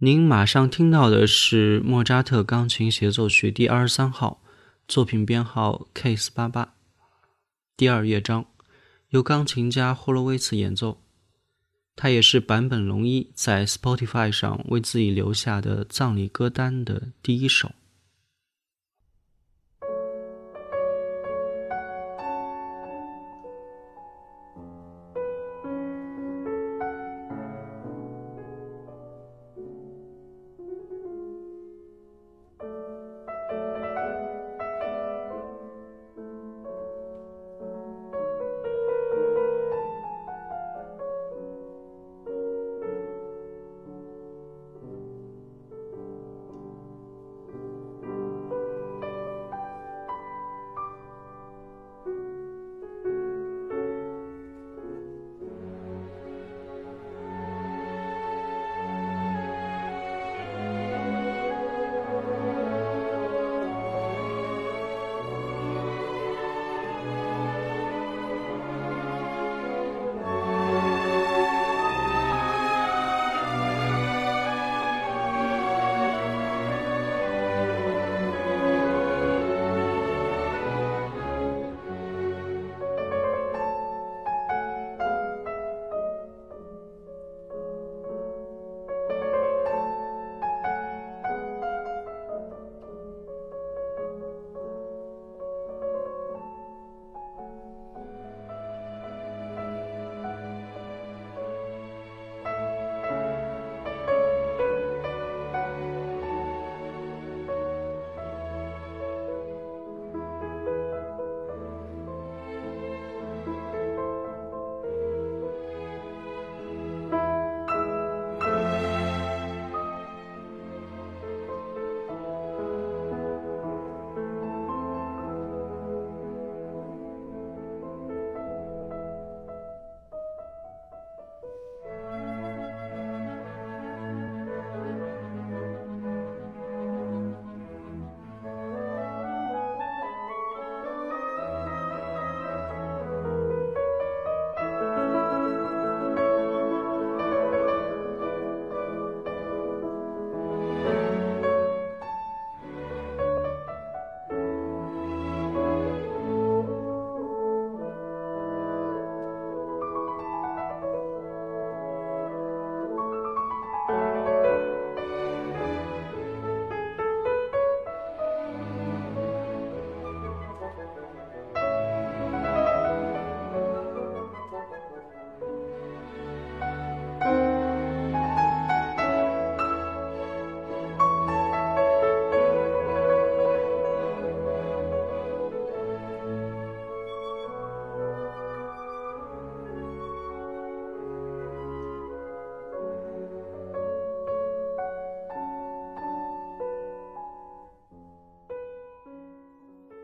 [0.00, 4.40] 您马上听到的是莫扎特钢琴协奏曲第二十三号，
[4.86, 6.74] 作品编号 K 四八八，
[7.76, 8.46] 第二乐章，
[9.08, 11.02] 由钢琴家霍洛维茨演奏。
[11.96, 17.72] 它也是坂本龙一在 Spotify 上为自己留下的葬礼歌单的第一首。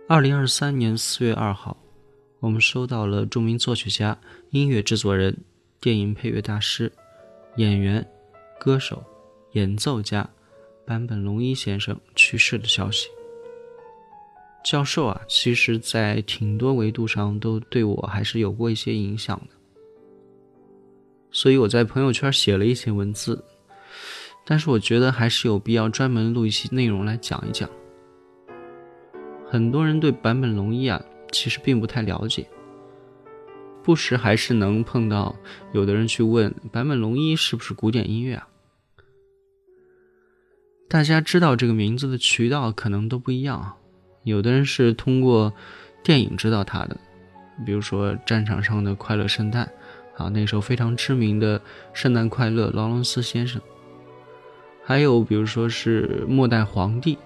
[0.06, 1.74] 二零二三年四月二号，
[2.38, 4.16] 我们收到了著名作曲家、
[4.50, 5.34] 音乐制作人、
[5.80, 6.92] 电影配乐大师、
[7.56, 8.06] 演员、
[8.60, 9.02] 歌手、
[9.52, 10.28] 演奏家
[10.84, 13.08] 坂本龙一先生去世的消息。
[14.62, 19.56] 教授啊，其实在挺多维度上都对我还是有过一些影响的，
[21.30, 23.42] 所以我在朋友圈写了一些文字，
[24.44, 27.66] 但是我觉得还是有必要专门录一期内容来讲一讲。
[29.54, 32.44] 很多人对坂本龙一啊，其实并不太了解，
[33.84, 35.36] 不时还是能碰到
[35.72, 38.48] 有的人去问坂本龙一是不是古典音乐啊。
[40.88, 43.76] 大家知道这个名字的渠道可能都不一样啊，
[44.24, 45.52] 有的人是通过
[46.02, 46.96] 电影知道他的，
[47.64, 49.70] 比如说战场上的快乐圣诞
[50.16, 51.62] 啊，那时候非常知名的
[51.92, 53.62] 圣诞快乐，劳伦斯先生。
[54.82, 57.16] 还有比如说是末代皇帝。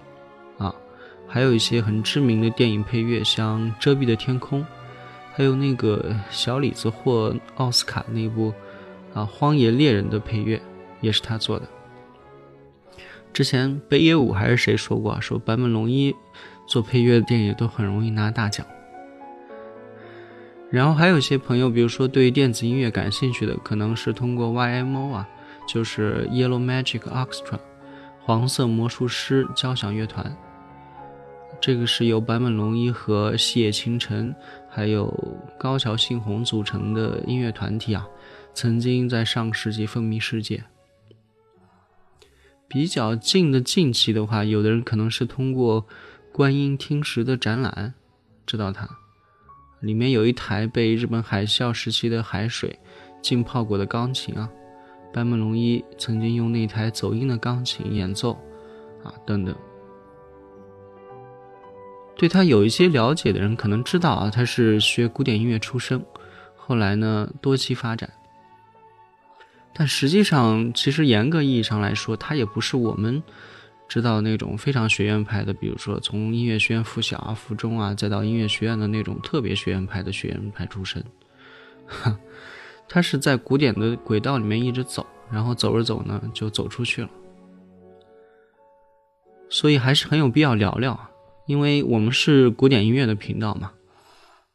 [1.29, 4.61] 还有一些很知名的电影配乐，像《遮蔽的天空》，
[5.35, 8.51] 还有那个小李子获奥斯卡那部
[9.13, 10.59] 啊《荒野猎人》的配乐，
[11.01, 11.67] 也是他做的。
[13.31, 15.19] 之前北野武还是谁说过啊？
[15.19, 16.15] 说坂本龙一
[16.65, 18.65] 做配乐的电影都很容易拿大奖。
[20.71, 25.29] 然后还有一些朋友，比如说对电子音乐感兴趣的，可能是通过 YMO 啊，
[25.67, 27.59] 就是 Yellow Magic Orchestra，
[28.19, 30.35] 黄色魔术师交响乐团。
[31.61, 34.33] 这个是由坂本龙一和细野晴臣，
[34.69, 35.13] 还有
[35.57, 38.07] 高桥幸宏组成的音乐团体啊，
[38.53, 40.63] 曾经在上世纪风靡世界。
[42.67, 45.85] 比较近的近期的话，有的人可能是通过
[46.31, 47.93] 观音听石的展览
[48.45, 48.87] 知道它。
[49.81, 52.79] 里面有一台被日本海啸时期的海水
[53.21, 54.49] 浸泡过的钢琴啊，
[55.13, 58.33] 坂本龙一曾经用那台走音的钢琴演奏，
[59.03, 59.55] 啊等等。
[62.19, 66.03] 对他有一些了解的人可能知道啊，他是学古典音乐出身，
[66.57, 68.09] 后来呢多期发展。
[69.73, 73.23] 但实际上，其实严格意义上来说，他也不是我们。
[73.87, 81.03] 知道那种非常学院派的，比如说从音乐学院附小啊、附中啊，再到音乐学院的那种特别学院派的学院派出身，
[82.87, 87.09] 他是在古典的轨道里面一直走，然后走着走呢就走出去了。
[89.49, 91.08] 所以还是很有必要聊聊啊，
[91.49, 93.71] 因为我们是古典音乐的频道嘛，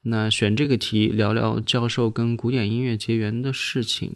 [0.03, 4.15] 那选这个题聊聊教授跟古典音乐结缘的事情。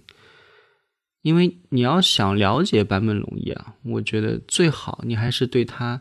[1.22, 6.00] 因为你要想了解坂本龙一啊，我觉得最好你还是对他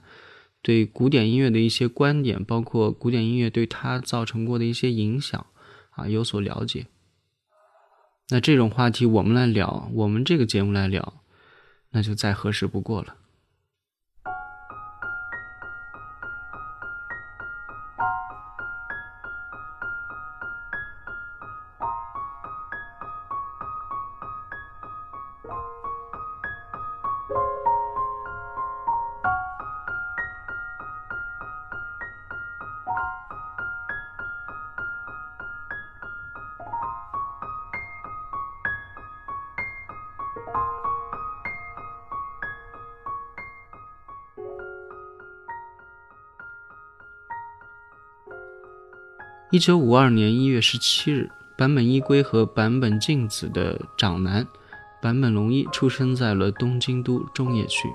[0.62, 5.44] 对古典音乐的一些观点，包括古典音乐对他造成过的一些影响
[5.90, 6.86] 啊有所了解。
[8.30, 11.24] 那这种话题我们来聊，我们这个节目来聊，
[11.90, 13.16] 那就再合适不过了。
[49.58, 51.28] 一九五二年一月十七日，
[51.58, 54.46] 坂本一归和坂本静子的长男
[55.02, 57.90] 坂本龙一出生在了东京都中野区。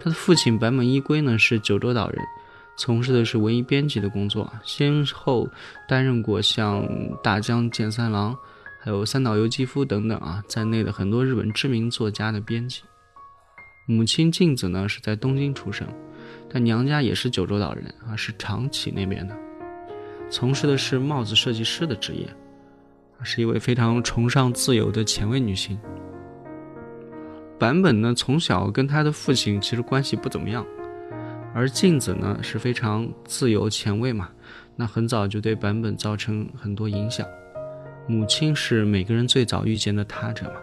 [0.00, 2.20] 他的父亲坂本一归呢是九州岛人，
[2.76, 5.48] 从事的是文艺编辑的工作，先后
[5.88, 6.84] 担任过像
[7.22, 8.36] 大江健三郎、
[8.82, 12.82] 还有三岛由纪夫等等啊在内的很多日本知名作家的编辑。
[13.86, 15.86] 母亲静子呢是在东京出生，
[16.52, 19.38] 但娘家也是九州岛人啊，是长崎那边的。
[20.30, 22.24] 从事的是帽子设计师的职业，
[23.24, 25.76] 是一位非常崇尚自由的前卫女性。
[27.58, 30.64] 坂本呢，从小跟他的父亲其实关系不怎么样，
[31.52, 34.30] 而镜子呢是非常自由前卫嘛，
[34.76, 37.26] 那很早就对坂本造成很多影响。
[38.06, 40.54] 母亲是每个人最早遇见的他者嘛。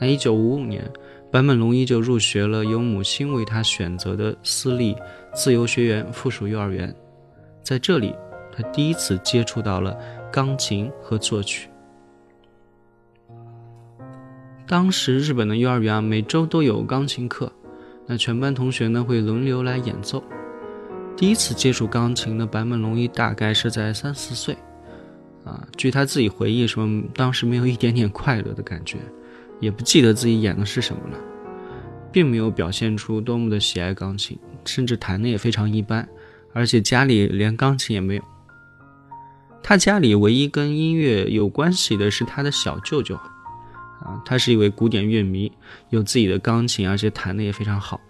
[0.00, 0.88] 那一九五五年，
[1.32, 4.96] 坂本龙一就入学了由母亲为他选择的私立
[5.34, 6.94] 自由学园附属幼儿园。
[7.64, 8.14] 在这里，
[8.54, 9.98] 他第一次接触到了
[10.30, 11.70] 钢琴和作曲。
[14.66, 17.50] 当时日本的幼儿园啊，每周都有钢琴课，
[18.06, 20.22] 那全班同学呢会轮流来演奏。
[21.16, 24.54] 第一次接触钢琴的坂本龙一大概是在三四岁，
[25.44, 28.98] 啊，据他自己回忆说，当时没有一点点快乐的感觉，
[29.58, 31.18] 也不记得自己演的是什么了，
[32.12, 36.06] 并没有表现出多么的喜爱钢琴，甚至弹的也非常一般。
[36.54, 38.22] 而且家里连钢琴也没有。
[39.62, 45.50] 他家里唯一跟音乐有关系的是他的小舅舅，啊，他是一位古典乐迷，
[45.90, 48.00] 有自己的钢琴，而且弹的也非常好。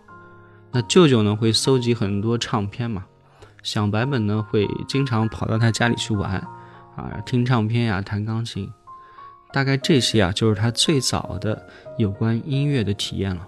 [0.72, 3.04] 那舅舅呢会搜集很多唱片嘛，
[3.62, 6.32] 小白本呢会经常跑到他家里去玩，
[6.96, 8.68] 啊，听唱片呀，弹钢琴。
[9.52, 11.64] 大概这些啊，就是他最早的
[11.96, 13.46] 有关音乐的体验了。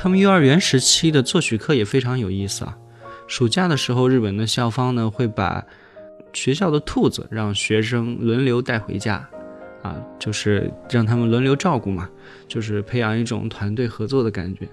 [0.00, 2.78] 他们幼儿园时期的作曲课也非常有意思啊。
[3.26, 5.66] 暑假的时候，日本的校方呢会把
[6.32, 9.28] 学校的兔子让学生轮流带回家，
[9.82, 12.08] 啊，就是让他们轮流照顾嘛，
[12.46, 14.68] 就是培养一种团队合作的感觉。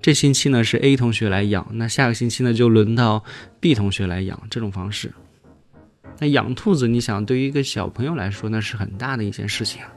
[0.00, 3.24] 这星期呢是 A 同学来养，那下个星期呢就轮到
[3.58, 5.12] B 同学来养，这种方式。
[6.20, 9.92] 那养兔子，你想对于一个小朋友来说，那是很大的一件事情啊。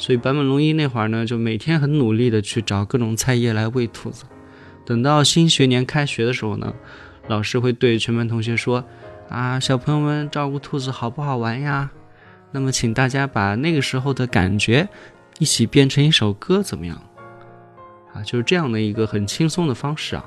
[0.00, 4.24] 所以坂本龙一那会儿呢，就每天很努力的去找各种菜叶来喂兔子。
[4.86, 6.72] 等到新学年开学的时候呢，
[7.28, 8.82] 老师会对全班同学说
[9.28, 11.90] ：“啊，小朋友们照顾兔子好不好玩呀？
[12.50, 14.88] 那么请大家把那个时候的感觉
[15.38, 17.00] 一起编成一首歌，怎么样？”
[18.14, 20.24] 啊，就是这样的一个很轻松的方式啊，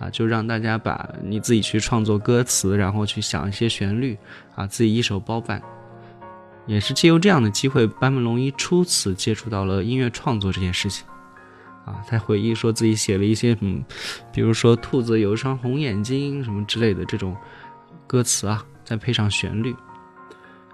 [0.00, 4.18] 啊，就让大家把你自己去创作歌词，然后去想一些旋律
[4.56, 5.62] 啊，自己一手包办。
[6.66, 11.06] 也是借由这样的机会，坂本龙一初次接触到了音乐创作这件事情。
[11.84, 13.84] 啊，他回忆说自己写了一些嗯，
[14.32, 17.36] 比如说“兔子有一双红眼睛”什么之类的这种
[18.06, 19.74] 歌词啊，再配上旋律，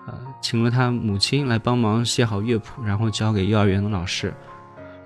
[0.07, 4.35] 呃，请了他母亲来帮忙写好乐谱，然后交给幼儿园的老师。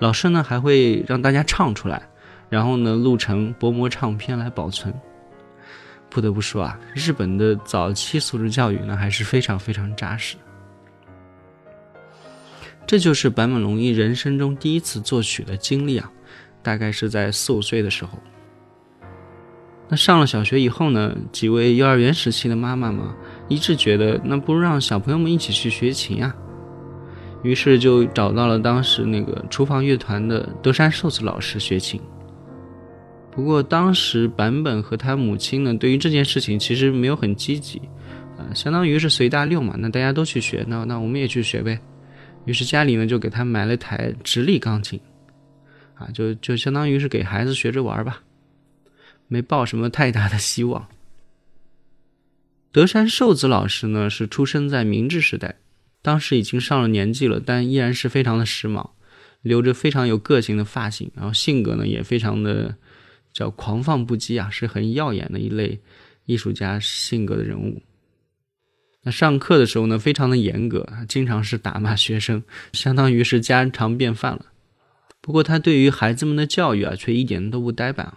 [0.00, 2.02] 老师呢还会让大家唱出来，
[2.48, 4.92] 然后呢录成薄膜唱片来保存。
[6.10, 10.36] 不得不说啊，日本的早期素质教育呢还是非常非常扎实。
[12.86, 16.10] 这就是坂本龙一人生中第一次作曲的经历啊，
[16.62, 18.18] 大概是在四五岁的时候。
[19.88, 23.14] 那上了小学以后呢，几位幼儿园时期的妈妈嘛，
[23.48, 26.34] 一致觉得那不如让小朋友们一起去学琴啊，
[27.42, 32.00] 于是就找到了当时那个厨房乐团的德山寿子老师学琴。
[33.30, 37.80] 不过当时坂本和他母亲呢，对于这件事情其实没有很积极，
[38.36, 41.78] 呃，相当于是随大溜嘛，那大家都去学，那那我们也去学呗。
[42.44, 45.00] 于是家里呢就给他买了台直立钢琴，
[45.94, 48.22] 啊，就就相当于是给孩子学着玩吧，
[49.28, 50.88] 没抱什么太大的希望。
[52.72, 55.56] 德山寿子老师呢是出生在明治时代，
[56.00, 58.90] 当时已经上了年纪了，但依然是非常的时髦，
[59.42, 62.76] 留着非常有个性的发型，然后性格呢也非常的
[63.32, 65.80] 叫狂放不羁啊，是很耀眼的一类
[66.24, 67.82] 艺术家性格的人物。
[69.04, 72.42] 那上课的时候呢，非常的严格，经常是打骂学生，
[72.72, 74.46] 相当于是家常便饭了。
[75.20, 78.14] 不过他对于孩子们的教育啊，却一点都不呆板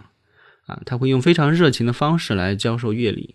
[0.66, 3.34] 啊，他会用非常热情的方式来教授乐理。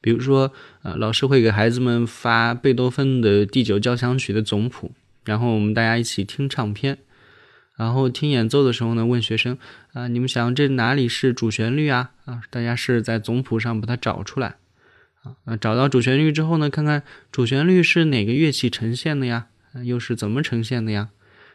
[0.00, 4.92] 比如说，呃，老师会给孩子们发贝多芬的第九交响曲的总谱，
[5.24, 6.98] 然后我们大家一起听唱片，
[7.76, 9.58] 然后听演奏的时候呢，问学生
[9.92, 12.12] 啊，你们想这哪里是主旋律啊？
[12.26, 14.56] 啊，大家是在总谱上把它找出来。
[15.44, 19.48] 啊，找到主旋律之后呢，看看主旋律是哪个乐器呈现的呀？
[19.84, 21.10] 又是怎么呈现的呀？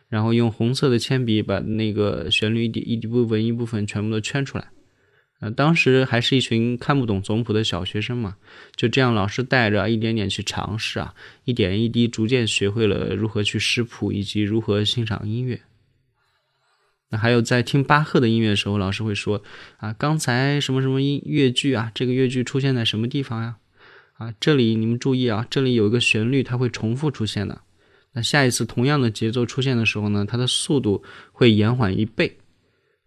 [0.10, 4.68] 然后用红色的铅笔把那个旋律一一部分一部分全部都圈出来。
[5.40, 8.36] 呃，当时还是一群看不懂总谱的小学生嘛，
[8.76, 15.62] 就这样老师带着一点点去尝试啊，一点一滴逐渐学会了如何去识谱以及如何欣赏音乐。
[17.10, 19.42] 那还有在听巴赫的音乐的时候，老师会说
[19.78, 23.58] 啊，刚才什么什么音乐句啊，这个乐句出现在什么地方呀？
[24.22, 27.62] 啊，这里你们注意啊，这里有一个旋律，它会重复出现的。
[28.14, 32.38] 那下一次同样的节奏出现的时候呢，它的速度会延缓一倍，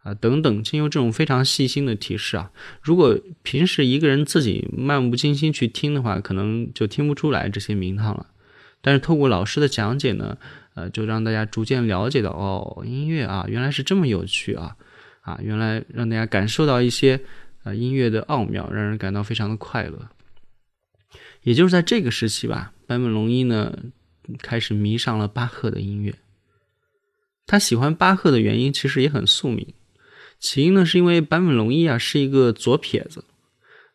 [0.02, 2.50] 啊，等等，经由这种非常细心的提示啊，
[2.82, 8.26] 如果平时一个人自己漫不经心去听的话，可能就听不出来这些名堂了。
[8.80, 10.36] 但是透过老师的讲解呢，
[10.74, 14.74] 呃，就让大家逐渐了解到，哦，音乐啊，原来是这么有趣啊，
[15.20, 17.20] 啊，原来让大家感受到一些
[17.62, 20.08] 呃音乐的奥妙，让人感到非常的快乐。
[21.44, 23.78] 也就是在这个时期吧，坂本龙一呢
[24.38, 26.14] 开始迷上了巴赫的音乐。
[27.46, 29.74] 他喜欢巴赫的原因其实也很宿命，
[30.40, 33.24] 起因呢是因为坂本龙一啊是一个左撇子。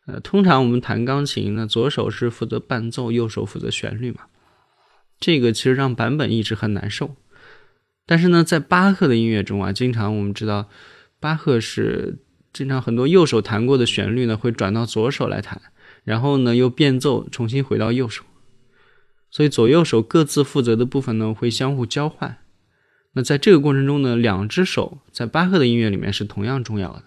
[0.06, 4.22] 呃，通常我们弹钢琴，呢左手是负责伴奏，右手负责旋律嘛。
[5.18, 7.16] 这个其实让坂本一直很难受。
[8.06, 10.68] 但是呢，在巴赫的音乐中啊，经常我们知道，
[11.18, 12.18] 巴赫是
[12.52, 15.60] 经常很多右手弹过的旋律呢会转到左手来弹。
[16.04, 18.24] 然后呢，又变奏，重新回到右手，
[19.30, 22.38] 所以左右手各自负责的部分呢，会相互交换。
[23.12, 27.04] 那在这个过程中呢，两只手在巴赫的音乐里面是同样重要的。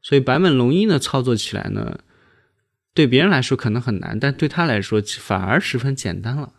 [0.00, 2.00] 所以坂本龙一呢，操作起来呢，
[2.94, 6.54] 对别人来说可能很难，但对他来说反而十分简单了。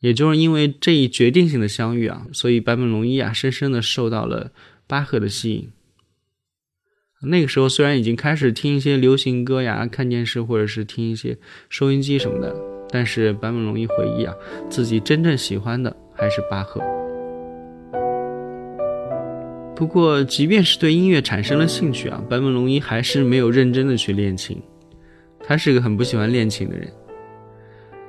[0.00, 4.52] 也就是因为这一决定性的相遇啊，所以坂本龙一啊，深深的受到了
[4.86, 5.70] 巴赫的吸引。
[7.22, 11.36] 那个时候虽然已经开始听一些流行歌呀，看电视或者是听一些
[11.68, 12.56] 收音机什么的，
[12.88, 14.34] 但是坂本龙一回忆啊，
[14.70, 16.80] 自己真正喜欢的还是巴赫。
[19.76, 24.58] 不过，即便是对音乐产生了兴趣啊，坂本龙一还是没有认真的去练琴。
[25.42, 26.90] 他是个很不喜欢练琴的人。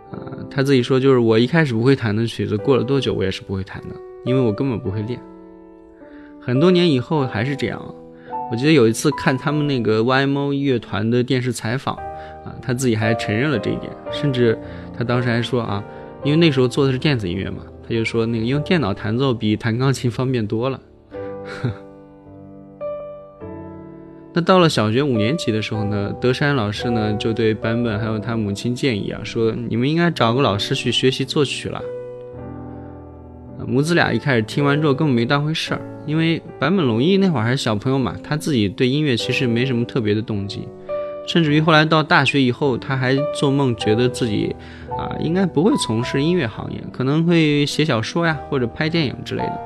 [0.10, 5.20] 啊，他自己说，就是我一开始不会弹的曲子，过了多久我也是不会弹的，因为我根本不会练。
[6.40, 7.94] 很多年以后还是这样。
[8.52, 11.96] 我记得有一次看他们那个 YMO 乐团的电视采访，
[12.44, 14.60] 啊，他自己还承认了这一点，甚至
[14.94, 15.82] 他当时还说啊，
[16.26, 20.78] 因为那时候做的是电子音乐嘛，他就说那个用电脑弹奏比弹钢琴方便多了。
[24.34, 31.82] 那到了小学五年级的时候呢，德山老师呢就对坂本还有他母亲建议啊，说你们应该找个老师去学习作曲了。
[33.68, 35.82] 母子俩一开始听完之后根本没当回事儿。
[36.08, 40.68] 因为坂本龙一那会儿还是小朋友嘛，他自己对音乐其实没什么特别的动机，
[41.28, 44.56] 甚至于后来到大学以后，他还做梦觉得自己
[44.98, 49.60] 啊应该不会从事音乐行业，可能会写小说呀或者拍电影之类的。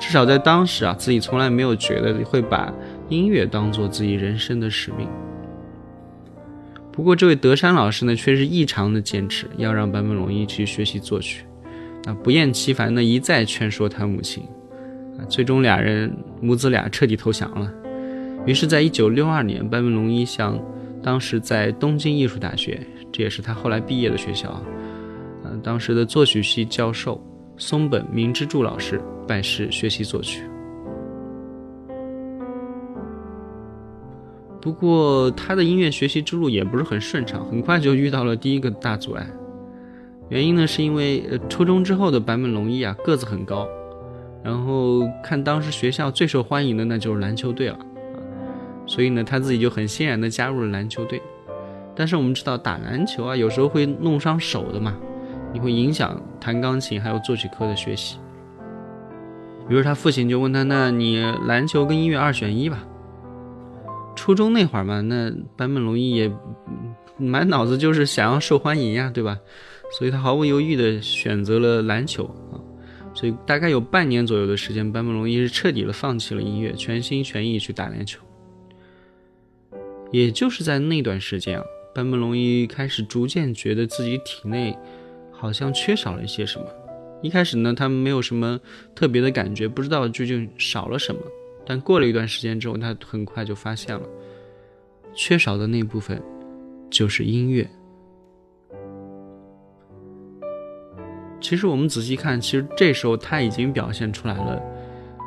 [0.00, 2.72] 至少在当时啊，自己从来没有觉得会把
[3.08, 5.06] 音乐当做自己人生的使命。
[6.90, 11.44] 不过这位德山老师呢，却是异常的坚持，要让坂本龙一去学习作曲，
[12.06, 14.42] 啊不厌其烦的一再劝说他母亲。
[15.18, 16.10] 啊最终，俩人
[16.40, 17.72] 母子俩彻底投降了。
[18.46, 20.58] 于是，在一九六二年，坂本龙一向
[21.02, 24.62] 当时在东京艺术大学，这也是他后来毕业的学校，
[25.42, 27.20] 呃，当时的作曲系教授
[27.56, 30.42] 松本明之助老师拜师学习作曲。
[34.60, 39.26] 不过，他的音乐学习之路也不是很顺畅，很快就遇到了第一个大阻碍。
[40.28, 43.68] 原因呢，是因为呃，初中之后的坂本龙一啊，个子很高。
[44.42, 47.78] 然后看当时学校最受欢迎的那就是篮球队了，
[48.86, 51.20] 所以呢他自己就很欣然的加入了篮球队。
[51.96, 54.94] 但是我们知道打篮球啊有时候会弄伤手的嘛，
[55.52, 58.18] 你会影响弹钢琴还有作曲课的学习。
[59.68, 62.84] 于是他父亲就问他：“那你篮球跟音乐二选一吧？”
[64.14, 66.30] 初中那会儿嘛，那坂本龙一也
[67.16, 69.38] 满脑子就是想要受欢迎呀，对吧？
[69.90, 72.60] 所以他毫不犹豫的选择了篮球啊。
[73.14, 78.20] 所以大概有半年左右的时间，坂本龙一是彻底的放弃了音乐，全心全意去打篮球。
[80.12, 81.64] 也就是在那段时间啊，
[81.94, 84.76] 坂本龙一开始逐渐觉得自己体内
[85.32, 86.66] 好像缺少了一些什么。
[87.22, 88.60] 一开始呢，他没有什么
[88.94, 91.20] 特别的感觉，不知道究竟少了什么。
[91.64, 94.06] 但过了一段时间之后，他很快就发现了，
[95.14, 96.22] 缺少的那部分
[96.90, 97.68] 就是音乐。
[101.48, 104.60] 其实我们仔细看，其实这时候他已经表现出来了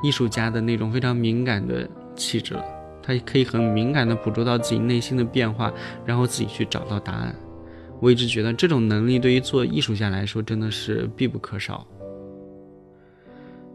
[0.03, 2.65] 艺术家的那种非常敏感的气质了。
[3.01, 5.71] 他可以很敏感地捕捉到自己内心的变化，
[6.05, 7.33] 然后自己去找到答案。
[8.01, 11.87] 我一直觉得这种能力对于做艺术家来说真的是必不可少。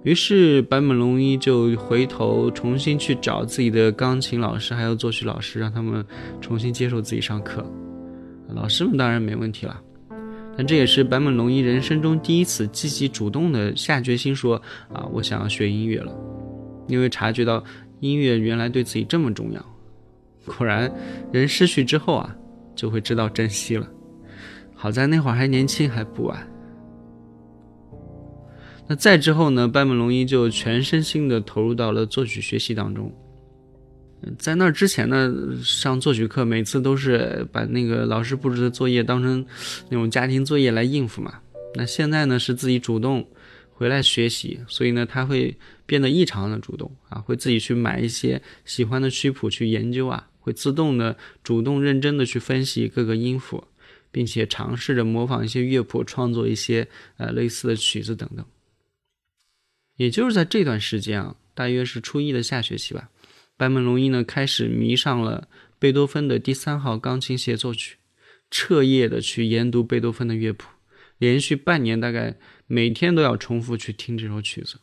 [0.02, 6.04] 于是坂本龙一就回头重新去找自己的钢琴老师还有作曲老师，让他们
[6.42, 7.64] 重新接受自己上课。
[8.48, 9.80] 老师们当然没问题了。
[10.56, 14.60] 但这也是坂本龙一人生中第一次积极主动的下决心说
[14.92, 16.12] 啊，我想要学音乐了，
[16.86, 17.62] 因为察觉到
[18.00, 19.64] 音乐原来对自己这么重要。
[20.46, 20.92] 果然，
[21.32, 22.36] 人失去之后啊，
[22.76, 23.88] 就会知道珍惜了。
[24.74, 26.46] 好在那会儿还年轻，还不晚。
[28.86, 33.10] 那再之后呢，坂本龙一就全身心的投入到了作曲学习当中。
[34.38, 35.32] 在那之前呢，
[35.62, 39.44] 上作曲课每次都是把那个老师布置的作业当成
[39.88, 41.40] 那种家庭作业来应付嘛。
[41.74, 43.28] 那现在呢是自己主动
[43.72, 45.56] 回来学习，所以呢他会
[45.86, 53.64] 变得异常的主动啊，会自己去买一些喜欢的曲谱去研究啊，会自动的主动认真的去分析各个音符，
[54.10, 58.44] 并且尝试着模仿一些乐谱，创作一些呃类似的曲子等等。
[59.96, 63.10] 也就是在这段时间啊，大约是初一的下学期吧。
[63.56, 67.98] 坂本龙一呢，开始迷上了贝多芬的第三号钢琴协奏曲，
[68.50, 70.70] 彻夜的去研读贝多芬的乐谱，
[71.18, 72.36] 连续半年，大概
[72.66, 74.80] 每天都要重复去听这首曲子。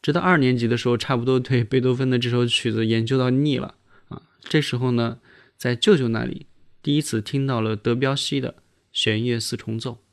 [0.00, 3.74] 直到二年级的时候，差不多对贝多芬的这首曲子研究到腻了
[4.08, 4.22] 啊。
[4.40, 5.18] 这时候呢，
[5.58, 6.46] 在舅舅那里，
[6.82, 10.05] 第一次听到了德彪西的弦乐四重奏。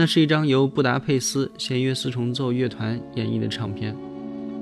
[0.00, 3.96] 那是一张由布达佩斯弦乐四重奏乐团演绎的唱片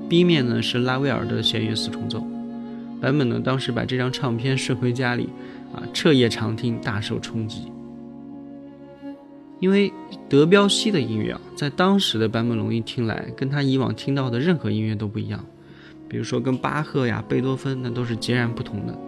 [0.09, 2.25] ，B 面呢是拉威尔的弦乐四重奏。
[2.99, 5.29] 版本呢当时把这张唱片顺回家里，
[5.75, 7.71] 啊，彻夜长听，大受冲击。
[9.59, 9.93] 因为
[10.27, 15.45] 德彪西的音乐啊，在当时的版本龙一听来，跟他以往听到的任何音乐都不一样。
[16.09, 18.99] 比如说跟巴赫呀、贝多芬，那都是截然不同的。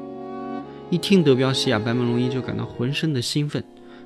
[0.92, 3.64] 一听德彪西啊，版本龙一就感到浑身的兴奋。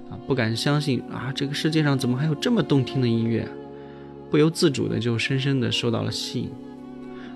[0.10, 1.32] 啊不敢相信啊！
[1.36, 3.48] 这个世界上怎么还有这么动听的音乐？
[4.30, 6.50] 不由自主的就深深的受到了吸引，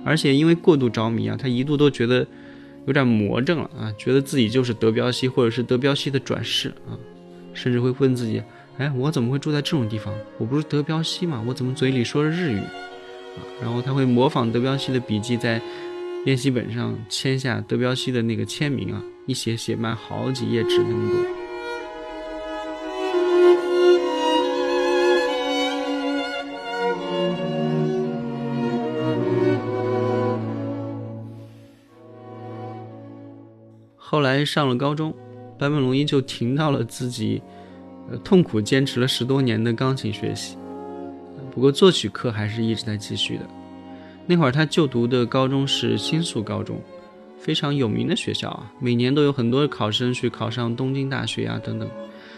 [0.03, 2.25] 而且因为过度着迷啊，他一度都觉得
[2.87, 6.97] 有点魔怔了啊，觉得自己就是德彪西或者是德彪西的转世啊，
[7.53, 8.41] 甚至会问自己：
[8.77, 10.11] 哎，我怎么会住在这种地方？
[10.39, 11.43] 我不是德彪西吗？
[11.47, 12.57] 我怎么嘴里说着日语？
[12.57, 15.61] 啊，然后他会模仿德彪西的笔记，在
[16.25, 21.36] 练习本上签下德彪西的那个签名啊，一写写满好几页纸那么多。
[34.09, 35.13] 后来上了高中，
[35.59, 37.41] 坂本龙一就停到了自己，
[38.09, 40.55] 呃，痛苦坚持了十多年的钢琴学习。
[41.51, 43.45] 不过作曲课还是一直在继续的。
[44.25, 46.81] 那会儿他就读的高中是新宿高中，
[47.37, 51.89] 非常有名的学校啊，每年都有很多考生去考上东京大学呀等等。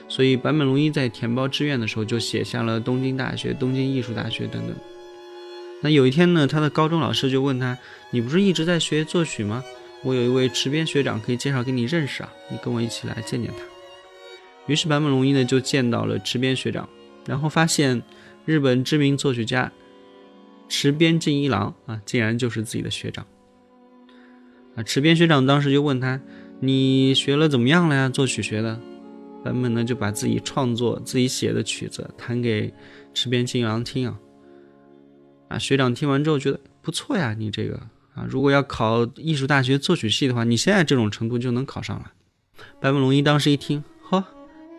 [0.08, 4.76] 所以坂本龙一在填报志愿的时候就写下了东京大学、东京艺术大学等等。
[5.84, 7.78] 那有一天呢，他的高中老师就问他
[8.10, 9.64] ：“你不是一直在学作曲吗？
[10.04, 13.64] 我有一位池边学长可以介绍给你认识啊，你跟我一起来见见他。”
[14.68, 16.88] 于是坂本龙一呢就见到了池边学长，
[17.26, 18.02] 然后发现。
[18.46, 19.72] 日本知名作曲家
[20.68, 23.28] 池边进一郎啊，竟然就是自己的学长
[24.76, 24.82] 啊！
[24.82, 26.20] 池边学长当时就问他
[26.60, 28.10] ：“你学了怎么样了呀？
[28.10, 28.82] 作曲学的？”
[29.46, 32.74] 坂本呢就把自己创作、自己写的曲子弹给
[33.14, 34.20] 池边进一郎听啊。
[35.50, 37.80] 啊，学长听完之后觉得不错呀，你这个
[38.20, 42.12] 啊，如果要考艺术大学作曲系的话，你现在这种程度就能考上了。
[42.82, 44.24] 坂本龙一当时一听，呵，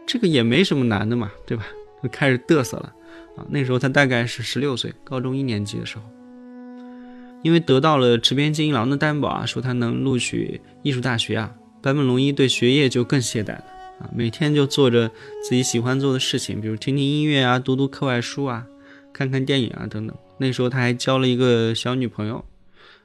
[0.06, 1.64] 这个也没什么难的嘛，对吧？
[2.02, 2.92] 就开始嘚瑟了。
[3.36, 6.04] 啊，那时候他大概是十六岁，高中一年级的时候，
[7.42, 13.64] 因为得到了池边金一郎的担保啊，说他能录取艺术大学啊，坂本龙一对学业就更懈怠了
[14.00, 15.10] 啊，每天就做着
[15.42, 18.66] 自己喜欢做的事情，比如听听音乐啊，读读课外书啊，
[19.12, 20.16] 看看电影啊等等。
[20.38, 22.44] 那时候他还交了一个小女朋友，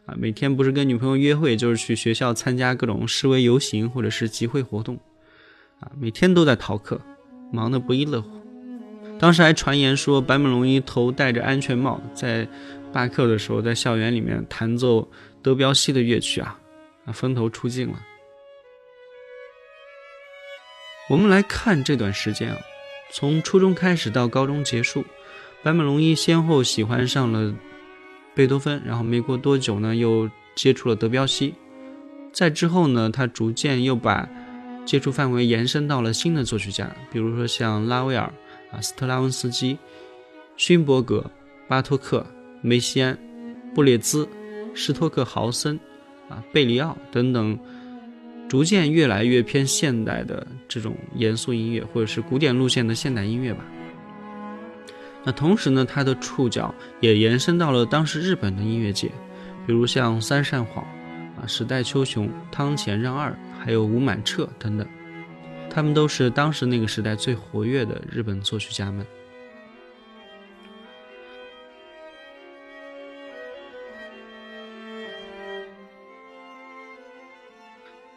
[0.06, 5.00] 啊，每天不是跟女朋友约会，就是去学校参加各种示威游行或者是集会活动，
[5.80, 7.02] 啊，每天都在逃课，
[7.52, 8.30] 忙得不亦乐乎。
[9.18, 12.48] 当时还传言说，坂本龙一头戴着安全帽，在
[12.91, 15.10] 罢课的时候，在校园里面弹奏
[15.41, 16.60] 德彪西的乐曲啊，
[17.06, 18.00] 啊，风头出尽了。
[21.10, 22.58] 我们来看这段时间啊，
[23.12, 25.06] 从初中开始到高中结束，
[25.63, 27.54] 坂本龙一先后喜欢上了
[28.36, 31.54] 贝多芬，然后没过多久呢，又接触了德彪西，
[32.34, 34.28] 在之后呢，他逐渐又把
[34.86, 38.32] 接触范围延伸到了新的作曲家，比如说像拉威尔
[38.71, 38.82] 啊。
[38.82, 39.78] 斯特拉文斯基、
[40.58, 41.32] 勋伯格、
[41.67, 42.26] 巴托克、
[42.62, 43.17] 梅西安、
[43.74, 44.28] 布列兹、
[44.74, 45.80] 施托克豪森、
[46.30, 47.58] 啊贝里奥等等，
[48.48, 53.65] 逐渐越来越偏现代的这种严肃音乐，或者是古典路线的现代音乐吧。
[55.26, 59.12] 那同时呢，他的触角也延伸到了当时日本的音乐界，
[59.66, 60.86] 比如像三善晃、
[61.42, 64.88] 啊时代秋雄、汤前让二，还有吴满彻等等。
[65.68, 69.06] 他们都是当时那个时代最活跃的日本作曲家们。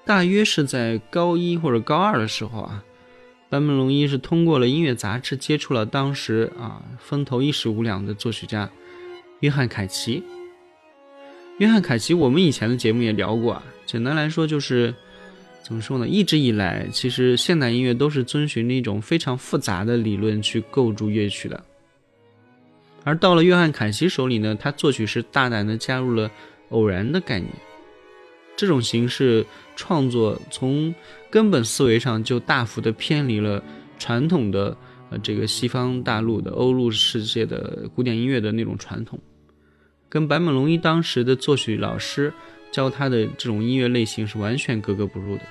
[0.04, 2.82] 大约是在高一或者高二的时候啊，
[3.50, 8.68] 坂本龙一是通过了音乐杂志接触了当时啊风头一时无两的作曲家
[9.40, 10.22] 约翰凯奇。
[11.58, 14.94] 约翰凯奇，我们以前的节目也聊过啊，简单来说就是。
[15.60, 16.08] 怎么说呢？
[16.08, 21.62] 一直以来，其实现代音乐都是遵循一种非常复杂的理论去构筑乐曲的。
[23.04, 26.30] 而到了约翰凯奇手里呢，他作曲是大胆的加入了
[26.70, 27.52] 偶然的概念。
[28.58, 30.92] 这种形式创作从
[31.30, 33.62] 根本思维上就大幅的偏离了
[34.00, 34.76] 传统的
[35.10, 39.16] 呃这个西方大陆的欧陆世界的古典音乐的那种传统，
[40.08, 42.34] 跟坂本龙一当时的作曲老师
[42.72, 45.42] 教他的这种音乐类型是完全格格不入的。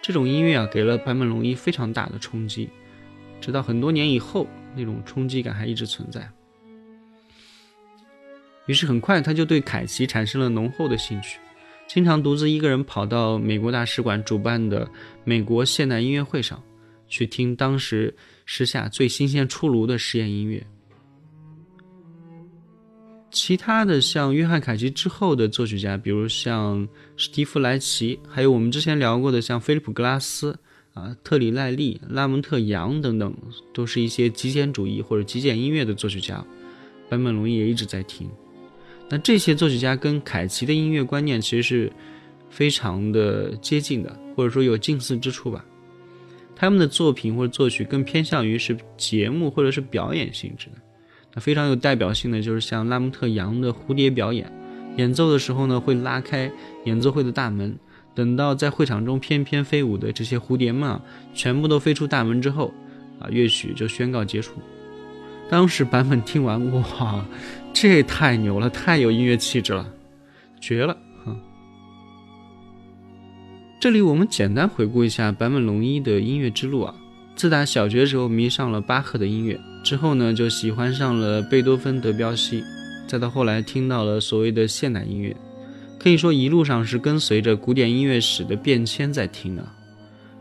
[0.00, 2.70] 这种音乐啊，给了坂本龙一非常大的冲击，
[3.38, 6.26] 直到很多年以后，那种冲击感还一直存在。
[8.66, 11.38] 于是很快他就对凯奇产生了浓厚的兴趣，
[11.92, 14.90] 经常独自一个人跑到美国大使馆主办的
[15.24, 16.58] 美国现代音乐会上，
[17.06, 18.14] 去听当时
[18.46, 20.66] 时下最新鲜出炉的实验音乐。
[23.30, 30.58] 其他的像约翰凯奇之后的作曲家，比如像史蒂夫莱奇，还有我们之前聊过的像菲利普格拉斯
[30.94, 33.36] 啊、特里赖利、拉蒙特杨等等，
[33.74, 36.42] 都是一些极简主义或者极简音乐的作曲家。
[37.10, 38.30] 坂本龙一也一直在听。
[39.12, 41.92] 那这些作曲家跟凯奇的音乐观念其实是
[42.48, 45.62] 非常的接近的，或者说有近似之处吧。
[46.56, 50.76] 他们的作品或者作曲更偏向于是节目或者是表演性质的。
[51.34, 54.50] 那非常有代表性的就是像拉蒙特杨的蝴蝶表演，
[54.96, 56.50] 演奏的时候呢会拉开
[56.86, 57.78] 演奏会的大门，
[58.14, 61.02] 等到在会场中翩翩飞舞的这些蝴蝶们啊，
[61.34, 62.72] 全部都飞出大门之后，
[63.20, 64.52] 啊乐曲就宣告结束。
[65.50, 67.26] 当时版本听完，哇，
[67.72, 69.86] 这太牛了，太有音乐气质了，
[70.60, 70.96] 绝了
[73.80, 76.94] 这里我们简单回顾一下坂本龙一的音乐之路啊。
[77.34, 82.62] 自打小学时候迷上了巴赫的音乐，之后呢就喜欢上了贝多芬、德彪西，
[83.08, 85.34] 再到后来听到了所谓的现代音乐，
[85.98, 89.66] 可以说一路上是跟随着古典音乐史的变迁在听的。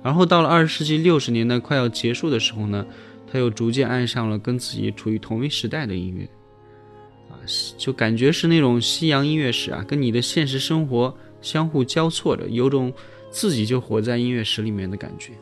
[0.03, 2.85] 然后到了二十世纪六十年代快要结束的时候呢，
[3.31, 6.29] 他又逐渐爱上了跟自己处于同一时代的音乐，
[7.77, 12.93] 就感觉是那种西洋音乐史啊，跟你的现实生活相互交错着，有种
[13.29, 15.33] 自己就活在音乐史里面的感觉。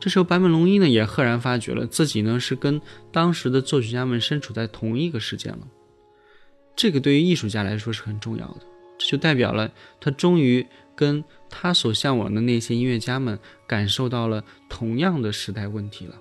[0.00, 5.66] 这时候，坂本龙一呢也赫然发觉了自己呢是跟当时的作曲家们身处在同一个时间了，
[6.76, 8.60] 这个对于艺术家来说是很重要的，
[8.98, 9.70] 这就代表了
[10.00, 11.24] 他终于跟。
[11.50, 16.14] 他所向往的那些音乐家们感受到了同样的时代问题了。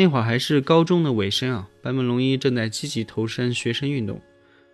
[0.00, 4.18] 那会儿还是高中的尾声啊，坂本龙一正在积极投身学生运动，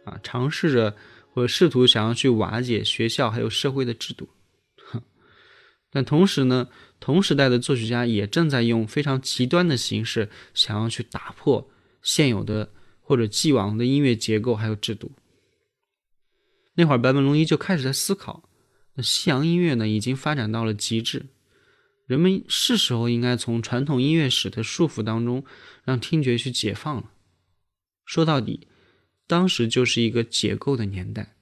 [0.05, 0.95] 啊，尝试着
[1.35, 4.29] 或试图想要去瓦解学校还有社会的制度。
[4.77, 5.03] 哼
[5.91, 6.69] 但同时呢，
[7.01, 11.69] 同时代的作曲家也正在用非常极端的形式想要去打破
[12.03, 15.11] 现有的或者既往的音乐结构还有制度。
[16.77, 18.49] 那会儿，坂本龙一就开始在思考：
[18.95, 21.27] 那西洋音乐呢，已经发展到了极致，
[22.07, 25.45] 人们是时候应该从传统音乐史的束缚当中，
[25.85, 27.11] 让听觉去解放了。
[28.05, 28.69] 说到底，
[29.27, 31.35] 当时就是一个解构的年代。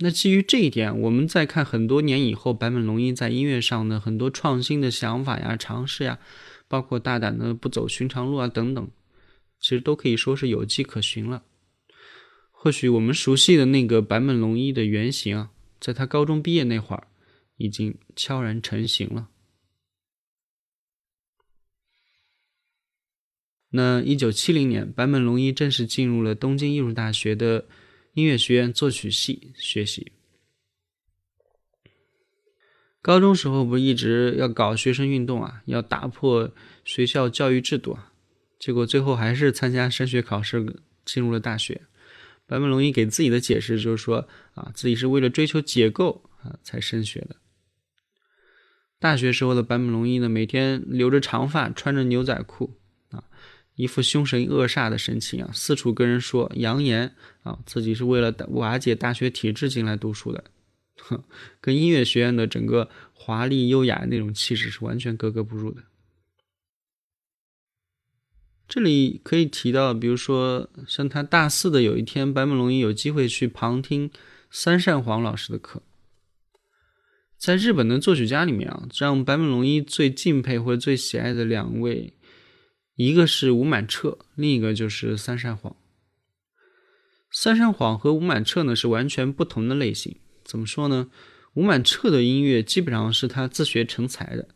[0.00, 6.18] 那基于这一点，我们再看很多年以后，坂本龙一在音乐上的很多创新的想法呀、尝试呀，
[6.68, 8.90] 包括大胆的不走寻常路啊等等，
[9.60, 11.44] 其实都可以说是有迹可循了。
[12.50, 17.06] 或许我们熟悉的那个坂本龙一的原型啊，在他高中毕业那会儿，
[17.62, 19.28] 已经悄然成型了。
[23.70, 27.66] 那一九七零年，坂本龙一正式进入了东京艺术大学的
[28.14, 30.12] 音乐学院作曲系学习。
[33.00, 36.52] 高中时候不是一直要搞学生运动啊，要打破
[36.84, 38.12] 学校教育制度啊，
[38.58, 41.82] 结果最后还是参加升学考试进入了大学。
[42.46, 47.36] 坂本龙一给自己的解释就是说啊，自己是为了追求解构啊才升学的。
[49.02, 52.78] 大学时候的坂本龙一呢，每天留着长发，穿着牛仔裤
[53.10, 53.24] 啊，
[53.74, 57.12] 一副凶神恶煞的神情啊，四处跟人说扬言
[57.42, 60.44] 啊，自己是为了瓦解大学体制进来读书的，
[61.00, 61.24] 哼，
[61.60, 65.82] 跟音乐学院的整个华丽优雅那种气质是完全格格不入的。
[68.68, 74.08] 这里可以提到，比如说像他大四的有一天，坂本龙一有机会去旁听
[74.48, 75.82] 三善黄老师的课。
[77.42, 82.12] 在日本的作曲家里面啊，让坂本龙一最敬佩或者最喜爱的两位，
[82.94, 85.74] 一个是吴满彻，另一个就是三善晃。
[87.32, 90.14] 三善晃和吴满彻呢是完全不同的类型。
[90.44, 91.10] 怎么说呢？
[91.54, 94.46] 吴满彻的音乐基本上是他自学成才的，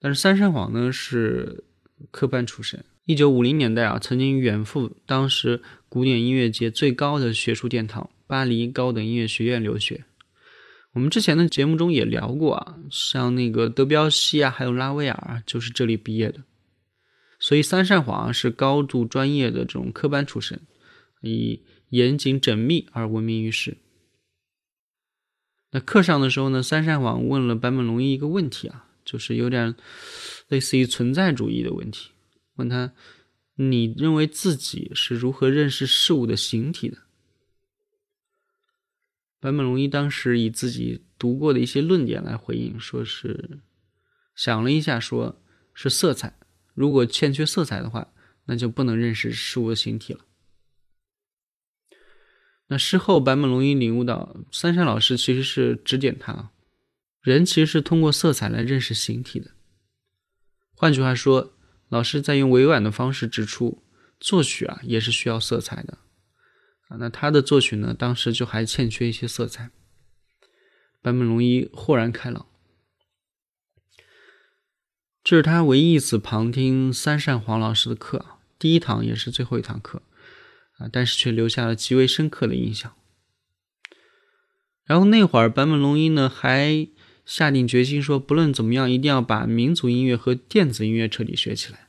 [0.00, 1.62] 但是三善晃呢是
[2.10, 2.84] 科班出身。
[3.04, 10.04] 一九五零年代啊，曾经远赴当时古典音乐界最高的学术殿堂——巴黎高等音乐学院留学。
[10.92, 16.42] 我们之前的节目中也聊过啊，像那个德彪西啊，还有拉威尔啊，就是这里毕业的。
[17.40, 20.60] 所以三善晃是高度专业的这种科班出身，
[21.22, 23.78] 以严谨缜密而闻名于世。
[25.70, 29.74] 那课上的时候呢，三善晃问了坂本龙一一个问题啊，就是有点
[30.48, 32.10] 类似于存在主义的问题。
[32.56, 32.92] 问他，
[33.54, 36.98] 你认为自己是如何认识事物的形体的？
[39.42, 43.58] 坂本龙一当时以自己读过的一些论点来回应，说是
[44.36, 45.42] 想了一下，说
[45.74, 46.38] 是色彩。
[46.74, 48.12] 如果欠缺色彩的话，
[48.46, 50.20] 那就不能认识事物的形体了。
[52.68, 56.52] 那事后，坂本龙一领悟到，三山老师其实是指点他，
[57.20, 59.50] 人其实是通过色彩来认识形体的。
[60.74, 61.52] 换句话说。
[61.88, 63.82] 老师在用委婉的方式指出，
[64.18, 65.98] 作曲啊也是需要色彩的
[66.98, 69.70] 那他的作曲呢，当时就还欠缺一些色彩。
[71.02, 72.46] 坂本龙一豁然开朗，
[75.24, 78.24] 这是他唯一一次旁听三善黄老师的课，
[78.58, 80.02] 第一堂也是最后一堂课
[80.78, 82.94] 啊，但是却留下了极为深刻的印象。
[84.84, 86.88] 然后那会儿，坂本龙一呢还。
[87.24, 91.86] 下定决心说，不论怎么样，一定要把民族音乐和电子音乐彻底学起来。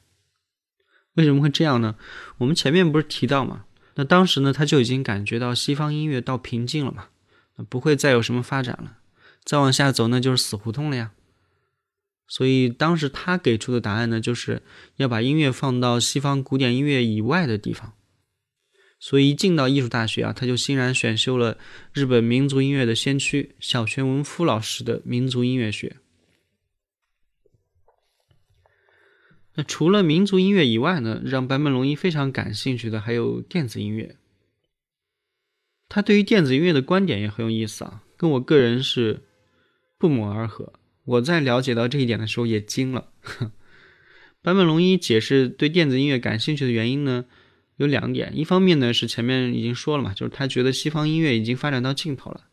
[1.15, 1.95] 为什么会这样呢？
[2.37, 3.65] 我们前面不是提到嘛？
[3.95, 7.09] 那当时呢，他就已经感觉到西方音乐到瓶颈了嘛，
[7.57, 8.97] 那不会再有什么发展了，
[9.43, 11.11] 再往下走那就是死胡同了呀。
[12.27, 14.63] 所以当时他给出的答案呢，就是
[14.95, 17.93] 要把音乐放到西方古典音乐以外的地方。
[18.99, 21.57] 所以一进到艺术大学啊，他就欣然选修了
[21.91, 25.97] 日本民族音乐的先驱小泉文夫老师的民族音乐学。
[29.55, 34.15] 那除了民族音乐以外呢，让坂本龙一非常感兴趣的还有电子音乐。
[35.87, 39.21] 他对于电子音乐的观点也很有意思啊，跟我个人是
[39.99, 40.73] 不谋而合。
[41.05, 43.11] 我在了解到这一点的时候也惊了。
[44.41, 47.25] 坂本龙一解释对电子音乐感兴趣的原因呢，
[47.75, 48.31] 有两点。
[48.35, 52.45] 一方面呢是前面已经说了嘛，就是他觉得西方音乐已经发展到尽头了，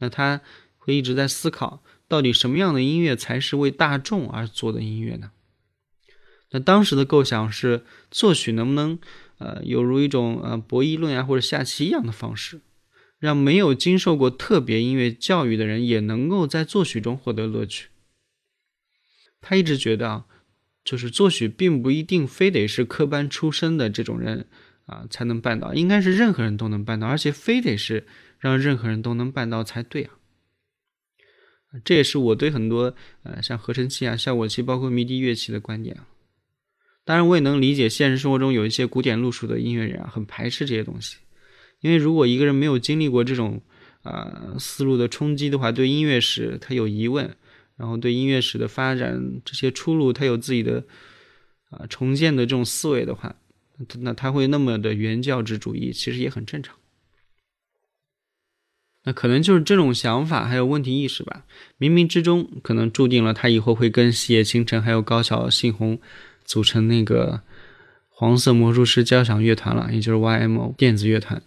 [0.00, 0.40] 那他
[0.76, 5.30] 会一直在思考，到底什么样的音乐才是为大众而做的音乐呢？
[6.50, 8.98] 那当时的构想是，作曲能不能，
[9.38, 12.60] 呃，有如一种呃博弈论啊或者下棋一样的方式，
[13.18, 17.88] 让没有经受过特别音乐教育的人也能够在作曲中获得乐趣。
[19.40, 20.24] 他一直觉得啊，
[20.84, 24.46] 就是作曲并不一定非得是科班出身的这种人
[24.86, 28.06] 啊才能办到，应该是任何人都能办到，而且非得是
[28.38, 30.12] 让任何人都能办到才对啊。
[31.84, 36.06] 这也是我对很多呃像合成器啊、效果器，包括迷笛乐器的观点啊。
[37.06, 41.16] 当然，我也能理解现实生活中有一些古典路数的音乐人啊，很排斥这些东西。
[41.80, 43.62] 因为如果一个人没有经历过这种
[44.02, 47.36] 啊思路的冲击的话，对音乐史他有疑问，
[47.76, 50.84] 然后对音乐史的发展这些出路他有自己的
[51.70, 53.36] 啊重建的这种思维的话，
[54.00, 56.74] 那他会那么的原教旨主义，其实也很正常。
[59.04, 61.44] 那可能就是这种想法还有问题意识吧，
[61.78, 66.00] 冥冥之中可能注定了他以后会跟细野晴臣还有高桥幸宏。
[66.46, 67.42] 组成那个
[68.08, 71.42] 黄色魔术师交响乐团了，也就是 YMO 电子乐团。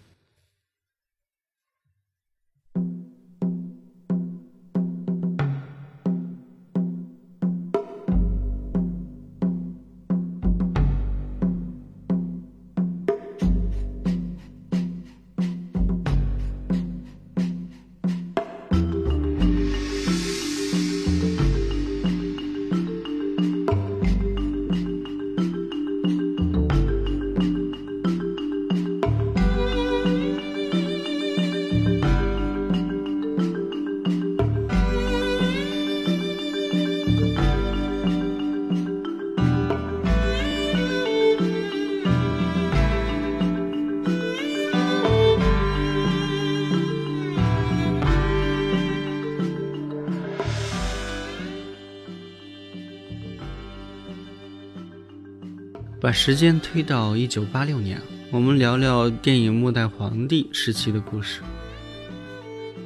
[56.21, 57.97] 时间推到一九八六年，
[58.29, 61.39] 我们聊聊电影《末代皇帝》时期的故事。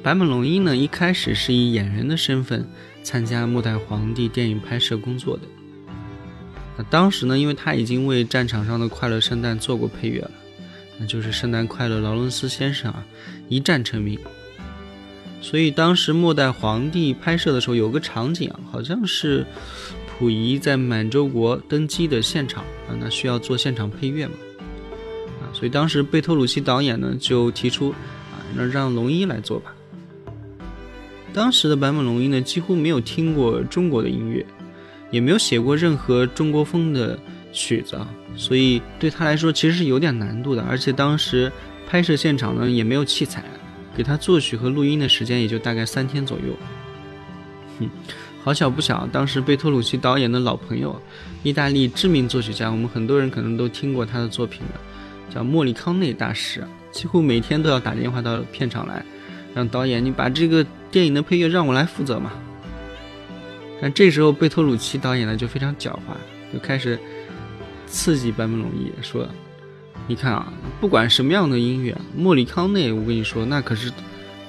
[0.04, 2.64] 坂本龙一呢，一开始是以演员的身份
[3.02, 5.42] 参加《末代皇帝》电影拍摄工作的。
[6.78, 10.30] 那当时呢，因为他已经为战场上的快乐圣诞做过配乐了，
[11.00, 13.04] 那就是《圣诞快乐，劳伦斯先生》啊，
[13.48, 14.16] 一战成名。
[15.40, 19.44] 所以当时《末代皇帝》拍摄的时候，有个场景啊，好像是。
[20.16, 22.64] 溥仪在满洲国登基的现场
[22.98, 24.32] 那需要做现场配乐嘛？
[25.40, 29.74] 啊，所以当时贝托鲁奇导演呢就提出啊，那让龙一来做吧。
[31.32, 34.44] 当时的坂本龙一呢几乎没有听过中国的音乐，
[35.10, 37.18] 也没有写过任何中国风的
[37.52, 40.62] 曲子啊，所以对他来说其实是有点难度的。
[40.62, 41.50] 而且当时
[41.88, 43.44] 拍摄现场呢也没有器材，
[43.96, 46.56] 给他作曲和录音的时间也就大概三天左右。
[47.80, 47.90] 哼。
[48.44, 51.00] 好巧不巧，当时贝托鲁奇导演的老朋友，
[51.42, 59.02] 意大利知名作曲家，我们很多人可能都听过他的作品的，叫莫里康内大师，几乎每天都要打电话到片场来，
[59.54, 62.32] 让导演你把这个电影的配乐让我来负责嘛。
[63.80, 66.98] 但这时候贝托鲁奇导演呢就非常狡猾，就开始
[67.86, 69.26] 刺激坂本龙一说
[70.06, 70.52] ：“你看啊，
[70.82, 73.90] 不管什么样的音乐，莫里康内，我跟你说，那可是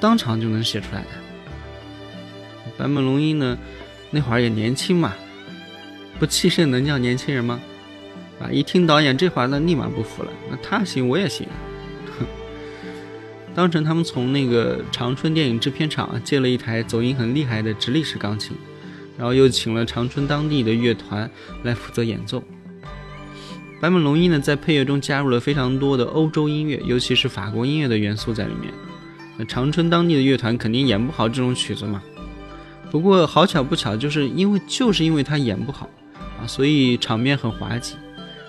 [0.02, 1.08] 当场就能写出来的。”
[2.78, 3.58] 坂本龙一呢？
[4.16, 5.14] 那会儿也年轻嘛，
[6.18, 7.60] 不气盛能叫年轻人吗？
[8.40, 8.48] 啊！
[8.50, 10.32] 一听导演这话，那立马不服了。
[10.50, 11.46] 那他行，我也行。
[12.18, 12.26] 哼！
[13.54, 18.56] 当成他们从那个长春电影制片厂借了一台走音很厉害的直立式钢琴，
[19.18, 21.30] 然后又请了长春当地的乐团
[21.64, 22.42] 来负责演奏。
[23.82, 28.74] 坂本龙一呢，在配乐中加入了非常多的欧洲音乐，尤其是法国音乐的元素在里面。
[29.38, 32.02] 那长春当地的乐团肯定演不好这种曲子嘛。
[32.96, 35.90] 不过好巧不巧，就是因为就是因为他演不好
[36.40, 37.98] 啊，所以场面很滑稽。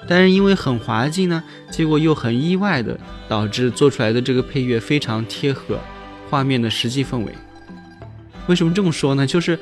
[0.06, 2.96] 但是因为很滑稽呢，结果又很意外的
[3.28, 5.80] 导致做出来的这个配乐非常贴合
[6.30, 7.34] 画面的实际氛围。
[8.46, 9.26] 为什么这么说呢？
[9.26, 9.58] 就是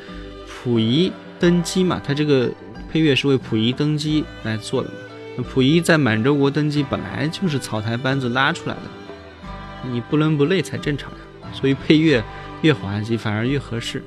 [0.47, 1.11] 溥仪
[1.41, 2.53] 登基嘛，他这个
[2.93, 5.45] 配乐是为溥仪登基来做的嘛。
[5.49, 11.49] 溥仪在满洲国登基本来就是草台班子拉出来的，你不伦不类才正常呀。
[11.55, 12.23] 所以配乐
[12.61, 14.05] 越滑稽反而越合适。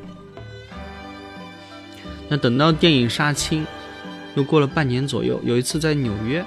[2.30, 3.66] 那等到电影杀青，
[4.36, 6.40] 又过了半年左右，有一次在纽约，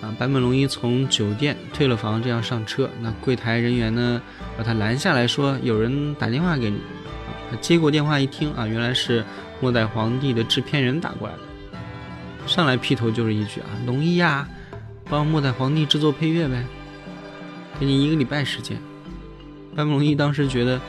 [0.00, 4.22] 啊，坂本龙一从酒店退了房，这样上车，那柜台人员呢
[4.56, 6.78] 把他拦下来说：“有人打电话给你。”
[7.28, 9.22] 啊，他接过电话一听，啊，原来是
[9.60, 11.40] 末代皇帝的制片人打过来的。
[12.46, 14.48] 上来劈头就是一句：“啊，龙一呀，
[15.10, 16.64] 帮末代皇帝制作配乐呗，
[17.78, 18.78] 给你一个礼拜时间。”
[19.76, 20.80] 坂本龙一当时觉得。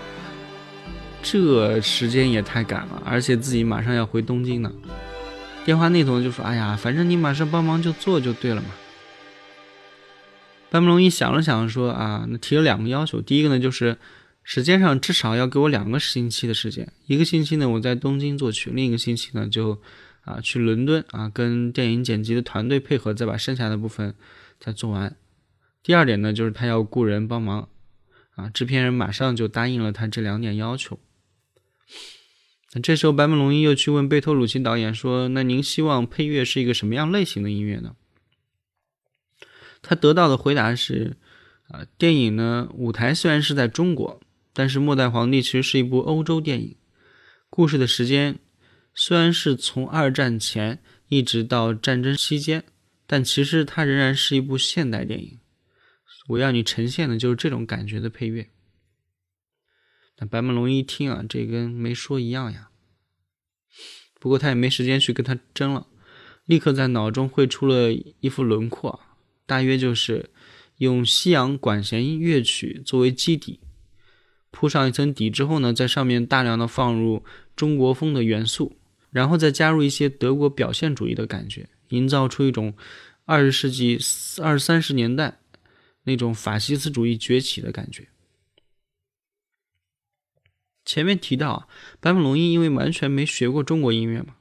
[1.22, 4.72] 这时间也太赶了，而且自己马上要回东京呢。
[5.66, 8.70] 电话那头就说：“哎呀，反正你马上帮忙就做就对了嘛。”
[10.72, 13.98] 班木龙一想了想说：“啊，那提了两个要求，第一个呢就是
[14.44, 19.80] 时间上至少要给我两个星期的时间，一个星期呢我在东京作曲，另一个星期呢就
[20.22, 24.16] 啊去伦敦啊跟电影剪辑的团队配合，再把剩下的部分
[24.60, 25.16] 再做完。
[25.84, 27.68] 第二点呢就是他要雇人帮忙，
[28.36, 30.98] 啊制片人马上就答应了他这两点要求。”
[32.74, 37.96] 那这时候，白本龙一又去问贝托鲁奇导演说：“那您希望配乐是一个什么样类型的音乐呢？”
[39.82, 41.18] 他得到的回答是
[41.70, 44.22] ：“啊，电影呢，舞台虽然是在中国，
[44.54, 46.76] 但是《末代皇帝》其实是一部欧洲电影，
[47.50, 48.38] 故事的时间
[48.94, 52.64] 虽然是从二战前一直到战争期间，
[53.08, 55.40] 但其实它仍然是一部现代电影。
[56.28, 58.48] 我要你呈现的就是这种感觉的配乐。”
[60.28, 62.70] 白梦龙一听啊，这跟没说一样呀。
[64.20, 65.88] 不过他也没时间去跟他争了，
[66.46, 69.00] 立刻在脑中绘出了一幅轮廓，
[69.46, 70.30] 大约就是
[70.78, 73.62] 用西洋管弦乐曲作为基底，
[74.52, 77.24] 铺上一层底之后呢，在上面大量的放入
[77.56, 78.78] 中国风的元素，
[79.12, 82.74] 然后再加入一些德国表现主义的感觉，营造出一种
[83.24, 83.98] 二十世纪
[84.42, 85.40] 二三十年代
[86.04, 88.10] 那种法西斯主义崛起的感觉。
[90.90, 91.70] 前面提到，
[92.02, 94.34] 坂本龙一因为完全没学过中国音乐嘛，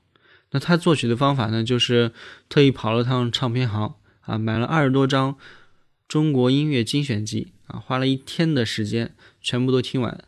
[0.53, 2.12] 那他作曲的方法呢，就是
[2.49, 5.36] 特意跑了趟唱片行啊，买了二十多张
[6.09, 10.24] 中国音乐精选集啊，花了一天的时间全部都听完。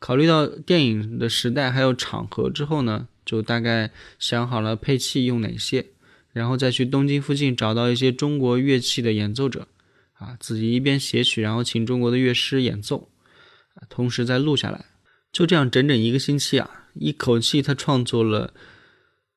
[0.00, 5.86] 考虑到电影的时代还有场合之后呢，就大概想好了配器用哪些，
[6.32, 9.68] 然后再去东京附近找到一些中国乐器的演奏者
[10.14, 13.08] 啊，自己一边写曲，然后请中国的乐师演奏
[13.74, 14.86] 啊，同时再录下来。
[15.34, 18.54] 就这样，整整一个星期啊，一口气他创作了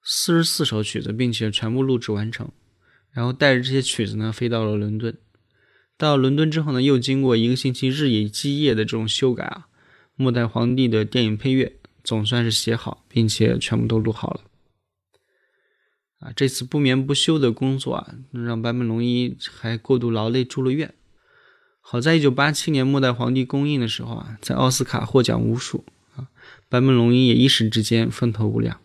[0.04, 2.52] 四十四首曲子，并且全部录制完成。
[3.12, 5.18] 然后带着这些曲子呢，飞到了伦敦。
[5.98, 9.70] 到伦敦之后呢，又经过一个星期日以继夜的这种修改啊，
[10.16, 14.42] 末代皇帝的电影配乐总算是写好，并且全部都录好了。
[16.20, 20.94] 啊，这次不眠不休的工作啊，让坂本龙一还过度劳累住了院。
[21.90, 25.86] 好在一九八七年末代皇帝公映的时候啊，在奥斯卡获奖无数
[26.18, 26.28] 啊，
[26.68, 28.78] 坂本龙一也一时之间风头无两。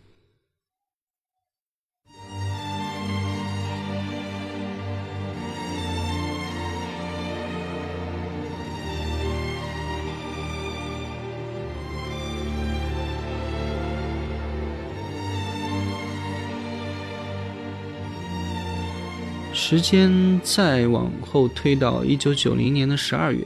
[19.65, 23.41] 时间再往后推到一九九零年的十二月，《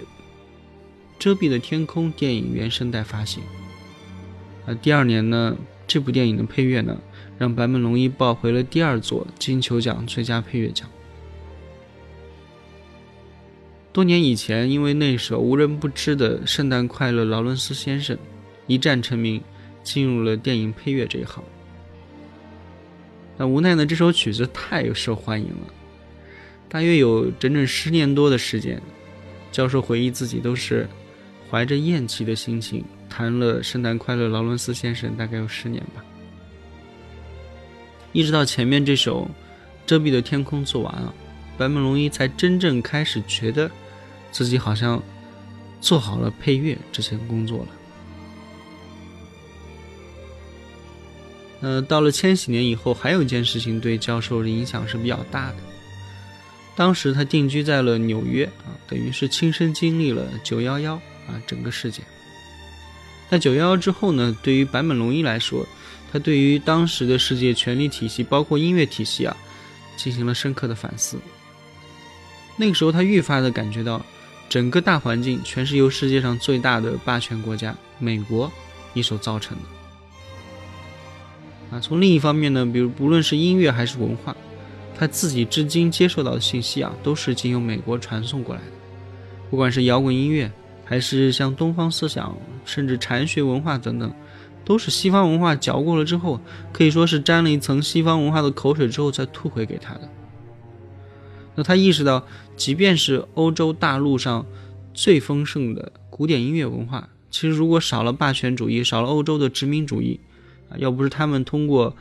[1.19, 3.43] 遮蔽的天空》电影原声带发行。
[4.65, 5.55] 啊，第二年呢，
[5.85, 6.97] 这部电影的配乐呢，
[7.37, 10.89] 让坂本龙一抱回了第二座金球奖最佳配乐奖。
[13.93, 18.17] 多年以前，因为那首无人不知的《圣诞快乐，劳伦斯先生》，
[18.65, 19.39] 一战成名，
[19.83, 21.43] 进入了电影配乐这一行。
[23.37, 25.73] 那无奈呢，这首曲子太受欢迎了。
[26.69, 28.81] 大约有整整十年多的时间，
[29.51, 30.87] 教授回忆自己都是
[31.49, 36.03] 怀着厌弃的心情弹了《圣诞快乐，劳伦斯先生》，大概有十年吧。
[38.11, 39.23] 一直到前面这首
[39.85, 41.13] 《遮蔽的天空》做完了，
[41.57, 43.71] 坂本龙一才真正开始觉得
[44.31, 45.01] 自己好像
[45.79, 47.67] 做好了配乐这些工作了。
[51.61, 55.55] 呃，到了千禧年以后，还有一件事情对教授的影响是比较大的。
[56.77, 60.93] 当时他定居在了纽约啊，等于是亲身经历了九幺幺
[61.27, 62.05] 啊整个事件。
[63.31, 65.67] 在九幺幺之后呢，对于坂本龙一来说，
[66.13, 69.35] 他对于当时的世界权力体系，包括音乐体系啊，
[69.97, 71.17] 进行了深刻的反思。
[72.55, 74.05] 那个时候，他愈发的感觉到，
[74.47, 78.51] 整个大环境全是由世界上最大的霸权国家美国
[78.93, 81.75] 一手造成的。
[81.75, 84.37] 啊，从另一方面呢，比如不论是音乐还是文化。
[84.99, 88.67] 他自己至今接受到的信息啊，都是经由美国传送过来的。
[89.51, 90.51] 不管是摇滚音乐，
[90.83, 92.35] 还是像东方思想，
[92.65, 94.11] 甚至禅学文化等等，
[94.65, 96.41] 都是西方文化嚼过了之后，
[96.73, 100.09] 可以说是沾了一层西方文化的口水之后再吐回给他的。
[101.53, 102.25] 那他意识到，
[102.55, 104.47] 即便是欧洲大陆上
[104.95, 110.19] 最丰盛的古典音乐文化，其实如果少了霸权主义，少了欧洲的殖民主义，
[110.71, 111.95] 啊，要不是他们通过。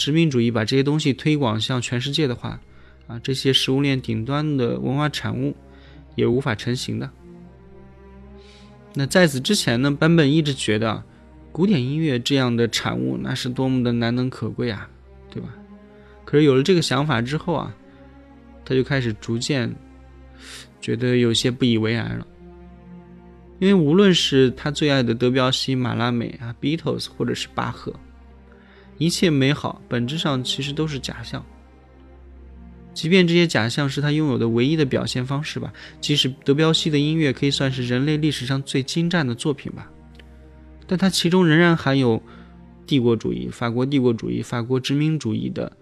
[0.00, 2.58] 殖民主义把这些东西推广向全世界的话，
[3.06, 5.54] 啊，这些食物链顶端的文化产物
[6.14, 7.10] 也无法成型的。
[8.94, 11.04] 那在此之前呢，版本一直觉得
[11.52, 14.88] 古典音乐这样的产物那是多么的难能可贵啊，
[15.30, 15.50] 对吧？
[16.24, 17.76] 可是有了这个想法之后啊，
[18.64, 19.70] 他就开始逐渐
[20.80, 22.26] 觉得有些不以为然了。
[23.58, 27.94] 因为无论是他最爱的德彪西、马拉美啊、Beatles，或者是巴赫。
[29.00, 31.42] 一切美好，本质上其实都是假象。
[32.92, 35.72] 即便这些假象是他拥有的唯一的表现方式吧，
[36.02, 39.90] 即使德彪西的音乐可以算是人类历史上最精湛的作品吧，
[40.86, 42.22] 但它其中仍然含有
[42.86, 45.72] 帝国主义、法国帝国主义、法国殖民主义的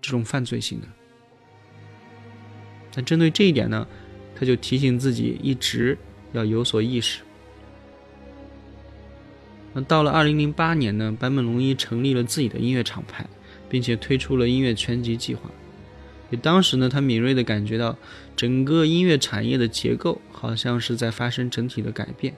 [0.00, 0.88] 这种犯罪性的。
[2.96, 3.86] 那针对这一点呢，
[4.34, 5.96] 他就提醒自己一直
[6.32, 7.20] 要有所意识。
[9.76, 13.26] 那到了二零零八年呢，坂本龙一成立了自己的音乐厂牌，
[13.68, 15.50] 并且推出了音乐全集计划。
[16.30, 17.94] 也当时呢，他敏锐地感觉到
[18.34, 22.32] 整个音乐产业的结构好像是在发生整体的改变。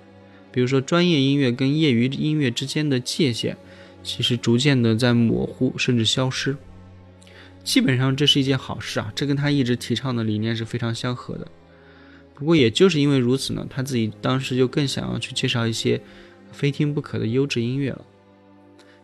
[0.51, 3.57] 比如说，专业音乐跟业余音乐之间的界限，
[4.03, 6.57] 其实逐渐的在模糊甚至消失。
[7.63, 11.47] 基本上这是一件好事啊，这跟他一直提倡的理念是非常相合的。
[12.35, 16.01] 不过也就是因为如此呢，他自己当时就更想要去介绍一些。
[16.53, 18.05] 非听不可的优质音乐了。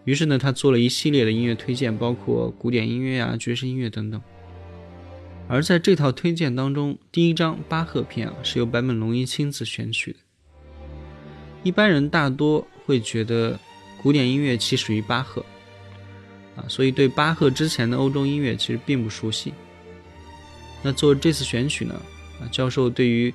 [0.05, 4.21] 于是呢，他做了一系列的音乐推荐，包括古典音乐啊、爵士音乐等等。
[5.49, 10.19] 而在这套推荐当中，第一张巴赫篇啊，是由坂本龙一亲自选取的。
[11.63, 13.59] 一般人大多会觉得
[14.03, 15.45] 古典音乐其属于巴赫
[16.57, 19.55] 啊，所以对巴赫之前的欧洲音乐其实并不熟悉。
[20.83, 21.95] 那做这次选取呢，
[22.41, 23.33] 啊，教授对于。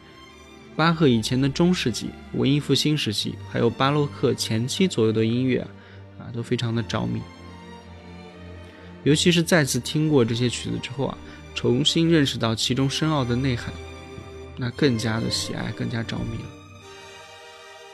[0.79, 5.67] 巴赫以前的中世纪、文艺复兴时期，还有巴洛克前期左右的音乐啊，
[6.19, 7.21] 啊，都非常的着迷。
[9.03, 11.17] 尤其是再次听过这些曲子之后啊，
[11.53, 13.73] 重新认识到其中深奥的内涵，
[14.55, 16.49] 那更加的喜爱，更加着迷了。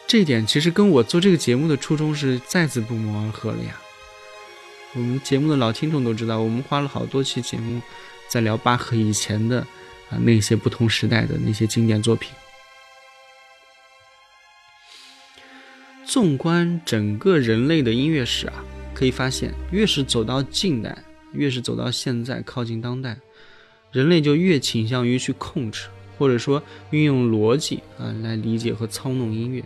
[0.05, 3.81] 这一点其实跟我做这个节目的初衷是再次不谋而合了呀。
[4.93, 7.81] 我们节目的老听众都知道，我们花了好多期节目
[8.27, 9.61] 在聊巴赫以前的
[10.11, 12.29] 啊那些不同时代的那些经典作品。
[16.05, 20.95] 纵观整个人类的音乐史啊，可以发现，越是走到近代，
[21.33, 23.17] 越是走到现在靠近当代，
[23.91, 25.87] 人类就越倾向于去控制，
[26.17, 29.63] 或者说运用逻辑啊来理解和操弄音乐。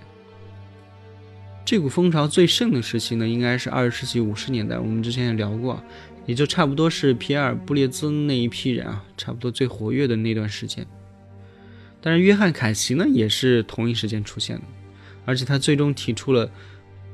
[1.66, 5.84] 这股风潮最盛的时期呢，应该是二十世纪五十年代，我们之前也聊过，
[6.26, 10.88] 也就差不多是皮埃尔·布列兹那一批人啊，差不多最活跃的那段时间。
[12.02, 14.64] 但是约翰·凯奇呢，也是同一时间出现的。
[15.30, 16.52] 而且他最终提出了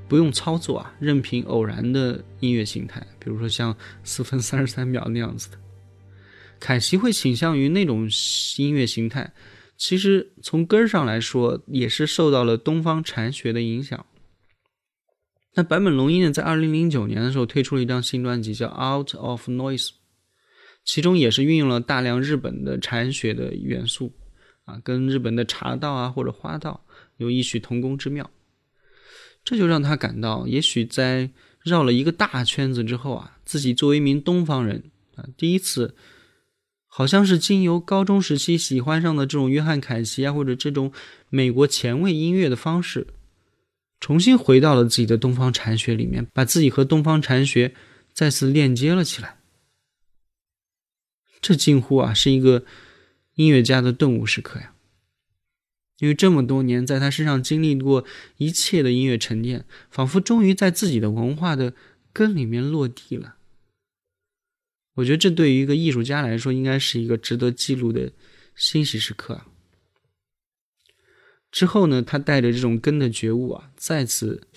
[0.07, 5.57] 不用操作啊，任凭偶然的音乐形态，比如说像四分三十三秒那样子的。
[6.61, 8.09] 凯西会倾向于那种
[8.57, 9.33] 音乐形态，
[9.75, 14.05] 其实从根儿上来说，也是受到了东方禅学的影响。
[15.55, 19.87] 那坂本龙一呢，在二零零九年的时候推出了一张新专辑，叫《Out of Noise》，
[20.85, 24.13] 其中也是运用了大量日本的禅学的元素
[24.63, 26.84] 啊，跟日本的茶道啊或者花道。
[27.17, 28.29] 有异曲同工之妙，
[29.43, 31.31] 这就让他感到，也许在
[31.63, 35.95] 绕了一个大圈子之后啊，自己作为一名东方人啊，第一次，
[36.87, 40.91] 好像是经由高中时期喜欢上的这种约翰凯奇啊，或者这种
[41.29, 43.07] 美国前卫音乐的方式，
[43.99, 47.73] 重新回到了自己的东方禅学里面，把自己和东方禅学
[48.13, 49.39] 再次链接了起来。
[51.41, 52.65] 这近乎啊，是一个
[53.35, 54.74] 音乐家的顿悟时刻呀。
[55.99, 58.05] 因为这么多年在他身上经历过
[58.37, 61.73] 一切的音乐沉淀，仿佛终于在自己的文化的
[62.11, 63.35] 根里面落地了。
[64.95, 68.11] 我觉得这对于一个艺术家来说，应该是一个值得记录的
[68.55, 69.41] 欣喜时刻。
[71.51, 74.47] 之后呢，他带着这种根的觉悟啊，再次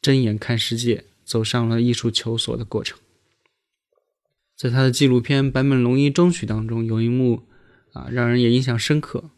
[0.00, 2.98] 睁眼看世界，走上了艺术求索的过程。
[4.56, 7.44] 在他的纪录片《坂本龙一终曲》当中，有一幕
[7.92, 9.30] 啊，让人也印象深刻。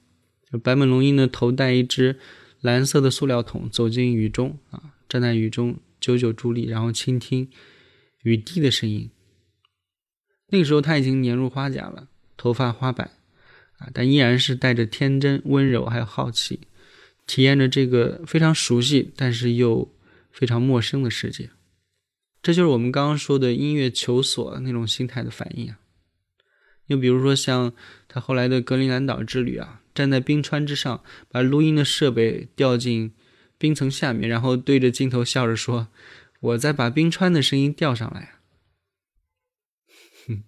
[0.59, 2.19] 白本龙一呢，头戴一只
[2.61, 7.49] 蓝色的塑料桶，走进雨中啊，站在雨中久久伫立，然后倾听
[8.23, 9.11] 雨滴的声音。
[10.49, 13.05] 那个时候他已经年入花甲了头发花白，
[13.79, 16.61] 啊，但依然是带着天真、温柔还有好奇，
[17.27, 19.89] 体验着这个非常熟悉但是又
[20.33, 21.51] 非常陌生的世界。
[22.43, 25.79] 这就是我们刚刚说的音乐求索那种心态的反应啊。
[26.87, 27.73] 又比如说像
[28.09, 33.13] 他后来的格陵兰岛之旅啊，站在冰川之上，把录音的设备掉进
[33.59, 35.89] 冰层下面，然后对着镜头笑着说
[36.41, 38.35] ：“我在把冰川的声音调上来。
[40.29, 40.43] ”哼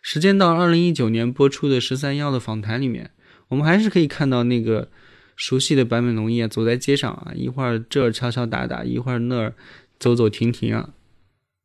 [0.00, 3.10] 时间到二零一九年播出的十三幺的访谈里面，
[3.48, 4.90] 我们还是可以看到那个
[5.36, 9.54] 熟悉的坂本龙一啊，走在街上啊，一会儿这儿敲敲打打，一会儿那儿
[9.98, 10.90] 走走停停啊，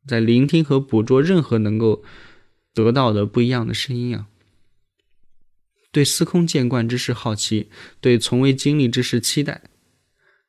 [0.06, 2.02] 在聆听和捕捉任何能够
[2.74, 4.26] 得到的不一样的声音啊，
[5.90, 7.70] 对司空见惯之事好奇，
[8.00, 9.62] 对从未经历之事期待，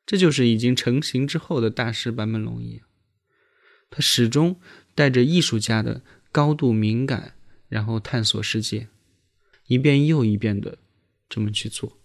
[0.05, 2.81] 这就是已经成型之后的大师坂本龙一，
[3.89, 4.59] 他始终
[4.95, 7.35] 带着艺术家的高度敏感。
[7.69, 8.87] 然后探索世界，
[9.67, 10.79] 一遍又一遍的
[11.29, 11.98] 这么去做。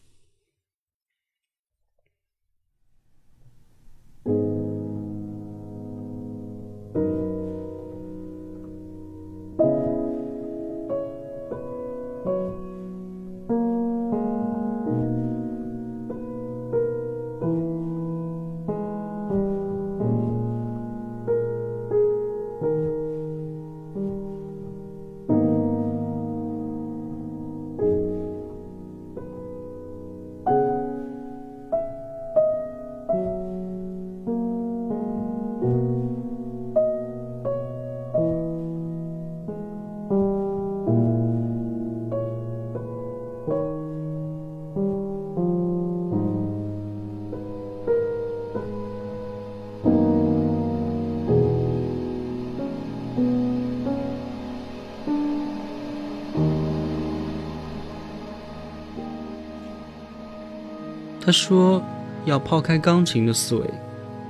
[61.24, 61.82] 他说
[62.26, 63.70] ：“要抛开钢琴的思维，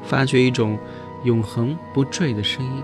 [0.05, 0.79] 发掘一种
[1.25, 2.83] 永恒不坠的声音。”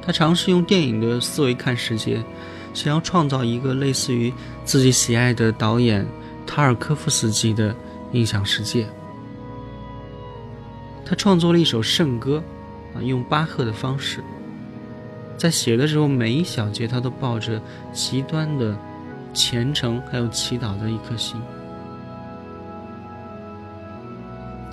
[0.00, 2.22] 他尝试用电影的思维看世界，
[2.72, 4.32] 想要创造一个类似于
[4.64, 6.06] 自己喜爱的导演
[6.46, 7.74] 塔尔科夫斯基的
[8.12, 8.86] 印象世界。
[11.04, 12.42] 他创作了一首圣歌，
[12.94, 14.22] 啊，用巴赫的方式，
[15.36, 17.60] 在写的时候每一小节他都抱着
[17.92, 18.76] 极端的
[19.34, 21.40] 虔诚还有祈祷的一颗心。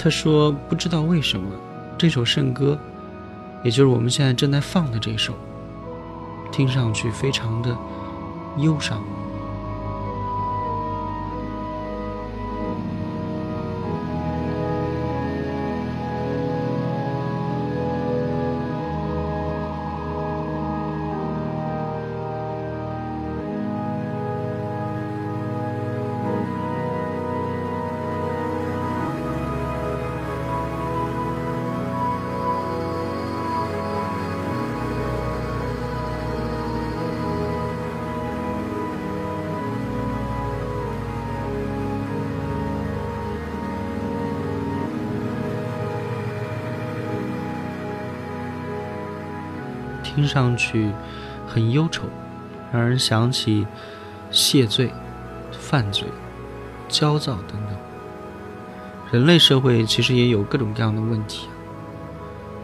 [0.08, 1.49] 他说：“不知道为什么，
[1.97, 2.80] 这首圣歌，
[3.62, 5.34] 也就是我们现在正在放的这首，
[6.49, 7.78] 听上去非常的
[8.60, 9.03] 忧伤。”
[50.18, 50.91] 听上去
[51.47, 52.05] 很忧愁，
[52.74, 53.68] 让人想起
[54.32, 54.91] 谢罪、
[55.51, 56.07] 犯罪、
[56.89, 57.78] 焦躁等等。
[59.11, 61.47] 人类社会其实也有各种各样的问题。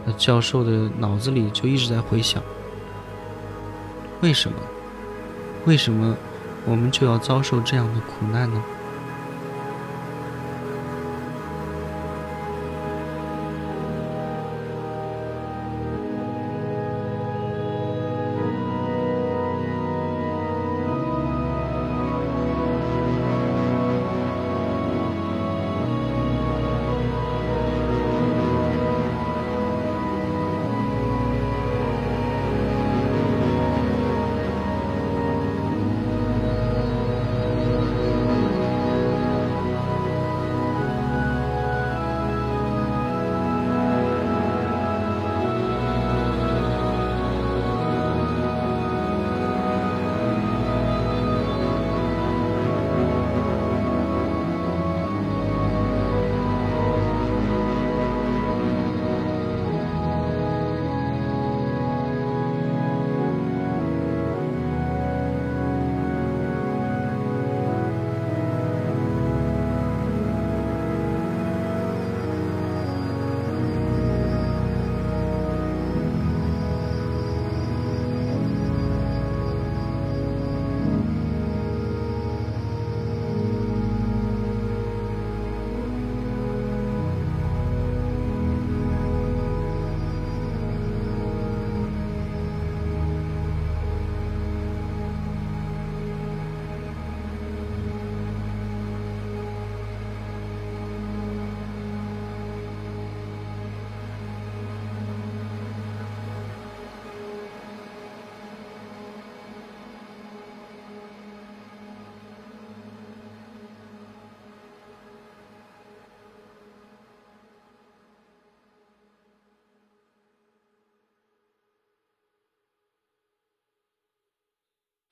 [0.04, 2.41] 那教授的脑子里就一直在回想：
[4.22, 4.58] 为什么？
[5.66, 6.18] 为什么
[6.66, 8.64] 我们就要遭受这样的苦难呢？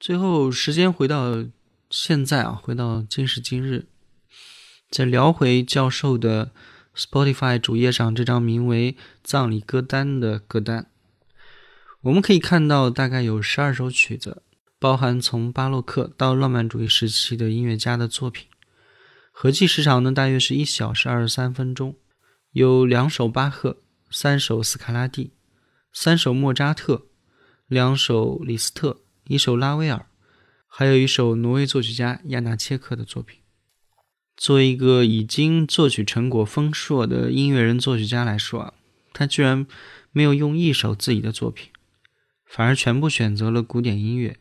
[0.02, 1.46] 最后，时间回到
[1.92, 3.86] 现在啊，回到今时今日，
[4.90, 6.50] 再聊回教授的
[6.96, 10.90] Spotify 主页上这张名为《葬礼歌单》的歌单，
[12.02, 14.42] 我们可以看到大概有十二首曲子，
[14.80, 18.48] 包含从巴洛克到浪漫主义时期的音乐家的作品，
[19.32, 21.96] 合计时长呢大约是一小时二十三分钟，
[22.54, 23.78] 有两首巴赫，
[24.10, 25.34] 三首斯卡拉蒂，
[25.94, 27.06] 三首莫扎特。
[27.68, 30.06] 两首李斯特，一首拉威尔，
[30.68, 33.40] 还有一首挪威作曲家亚纳切克的作品。
[34.36, 38.74] 作为一个已经作曲成果丰硕的音乐人作曲家来说啊，
[39.14, 39.68] 他居然
[40.12, 41.70] 没有用一首自己的作品，
[42.46, 44.40] 反而全部选择了古典音乐，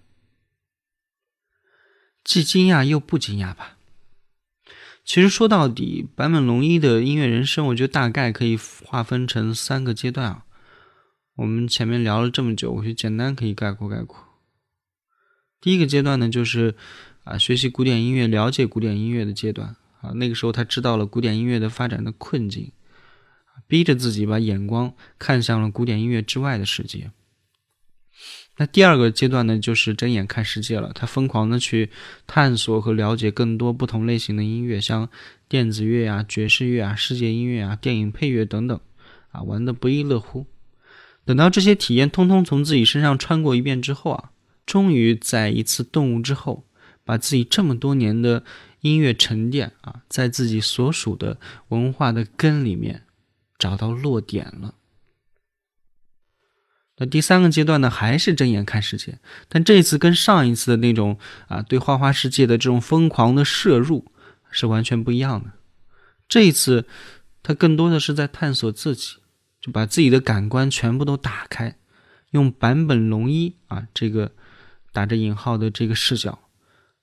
[2.24, 3.76] 既惊讶又不惊讶吧。
[5.04, 10.44] 其实说到底，坂本龙一的音乐人生，我觉得大概可以划分成三个阶段啊。
[11.36, 14.29] 我们前面聊了这么久，我就简单可以概括概括。
[15.60, 16.74] 第一个阶段呢，就是
[17.24, 20.10] 啊，学习古典音乐、了解古典音乐的阶段啊。
[20.14, 22.72] 那个时候他知道了古典音乐的发展的困境，
[23.66, 27.10] 逼着自己把眼光看向了古典音乐之外的世界。
[28.56, 30.92] 那第二个阶段呢，就是睁眼看世界了。
[30.94, 31.90] 他疯狂的去
[32.26, 35.08] 探索和了解更多不同类型的音乐，像
[35.48, 38.78] 电子乐啊、爵士乐啊、世界音乐啊、电影配乐等等，
[39.30, 40.46] 啊，玩的不亦乐乎。
[41.24, 44.30] 等到这些体验通通从自己身上穿过一遍之后啊，
[44.70, 46.64] 终于在一次顿悟之后，
[47.04, 48.44] 把自己这么多年的
[48.82, 51.40] 音乐沉淀啊，在自己所属的
[51.70, 53.02] 文化的根里面
[53.58, 54.76] 找到落点了。
[56.98, 59.18] 那第三个阶段呢，还是睁眼看世界，
[59.48, 61.18] 但这次跟上一次的那种
[61.48, 64.12] 啊，对花花世界的这种疯狂的摄入
[64.52, 65.50] 是完全不一样的。
[66.28, 66.86] 这一次，
[67.42, 69.16] 他更多的是在探索自己。
[69.60, 71.76] 就把自己的感官全部都打开，
[72.30, 74.32] 用坂本龙一啊这个
[74.92, 76.48] 打着引号的这个视角，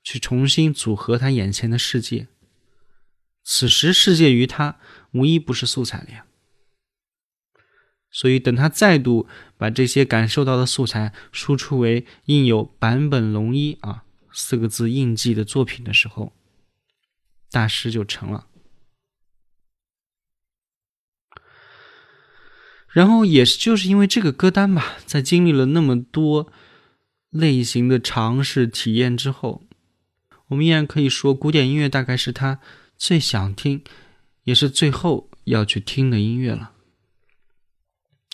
[0.04, 2.28] 去重新组合他眼前的世界。
[3.44, 4.80] 此时世界于他
[5.14, 6.26] 无一不是素材了呀。
[8.10, 9.28] 所以等他再度
[9.58, 16.34] 把这些感受到的素材输出为印有坂本龙一啊四个字印记的作品的时候，
[17.52, 18.48] 大师就成了。
[22.90, 26.52] 然后也是就是因为这个歌单吧，在经历了那么多
[27.30, 29.68] 类型的尝试体验之后，
[30.48, 32.60] 我们依然可以说，古典音乐大概是他
[32.98, 33.84] 最想听，
[34.44, 36.72] 也是最后要去听的音乐了。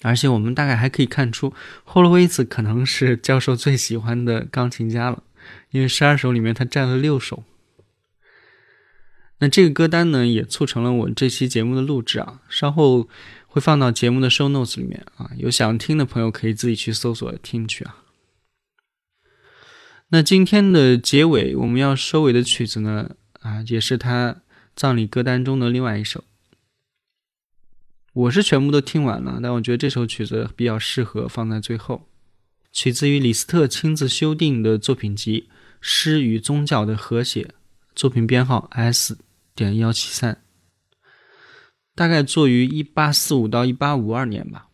[0.01, 5.23] 而且我们大概还可以看出，霍洛威茨可能是教授最喜欢的钢琴家了，
[5.71, 7.43] 因为十二首里面他占了六首。
[9.39, 13.09] 那这个歌单呢，也促成了我这期节目的录制啊，稍后。
[13.45, 18.02] 会放到节目的 show notes 里面啊，有想听的朋友可以自己去搜索听去啊。
[20.13, 24.43] 那今天的结尾我们要收尾的曲子呢，啊，也是他
[24.75, 26.23] 葬礼歌单中的另外一首。
[28.13, 32.07] 我是全部都听完了，但我觉得这首曲子比较适合放在最后。
[32.71, 35.49] 取自于李斯特亲自修订的作品集
[35.81, 37.41] 《诗与宗教的和谐》，
[37.95, 39.17] 作品编号 S
[39.55, 40.43] 点幺七三。
[41.95, 44.67] 大概作于一八四五到一八五二年吧。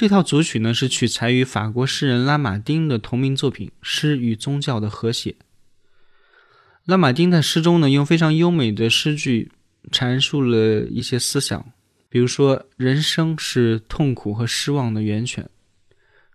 [0.00, 5.32] 这套组曲呢是取材于法国诗人拉马丁的同名作品《诗与宗教的和谐》。
[6.86, 9.52] 拉马丁在诗中呢用非常优美的诗句
[9.90, 11.74] 阐述了一些思想，
[12.08, 15.50] 比如说人生是痛苦和失望的源泉，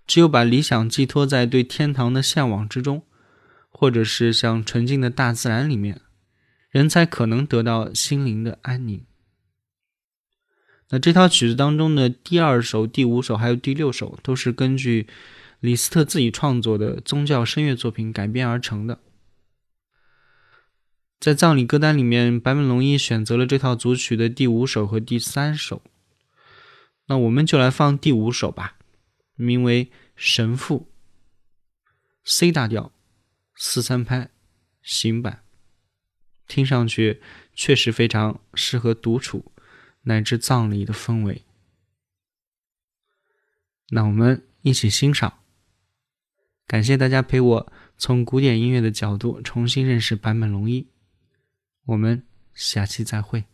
[0.06, 3.02] 只有把理想寄托在对天堂的向往之中，
[3.70, 6.02] 或者是像纯净的大自然里面，
[6.70, 9.04] 人才可能得到心灵的安宁。
[10.90, 15.08] 那这套曲子当中的第二首、第五首还有第六首，都是根据
[15.60, 19.00] 李斯特自己创作的宗教声乐作品改编而成的。
[21.20, 25.82] 在葬礼歌单里面，坂本龙一选择了这套组曲的第五首和第三首。
[27.08, 28.76] 那我们就来放第五首吧，
[29.36, 30.92] 名为《神父》
[32.24, 32.92] ，C 大调，
[33.56, 34.30] 四三拍，
[34.84, 35.44] 行板，
[36.48, 37.22] 听上去
[37.56, 39.52] 确实非常适合独处。
[40.06, 41.44] 乃至葬礼的氛围，
[43.90, 45.40] 那我们一起欣赏。
[46.66, 50.88] 感谢大家陪我从古典音乐的角度重新认识坂本龙一。
[51.86, 53.46] 我们下期再会。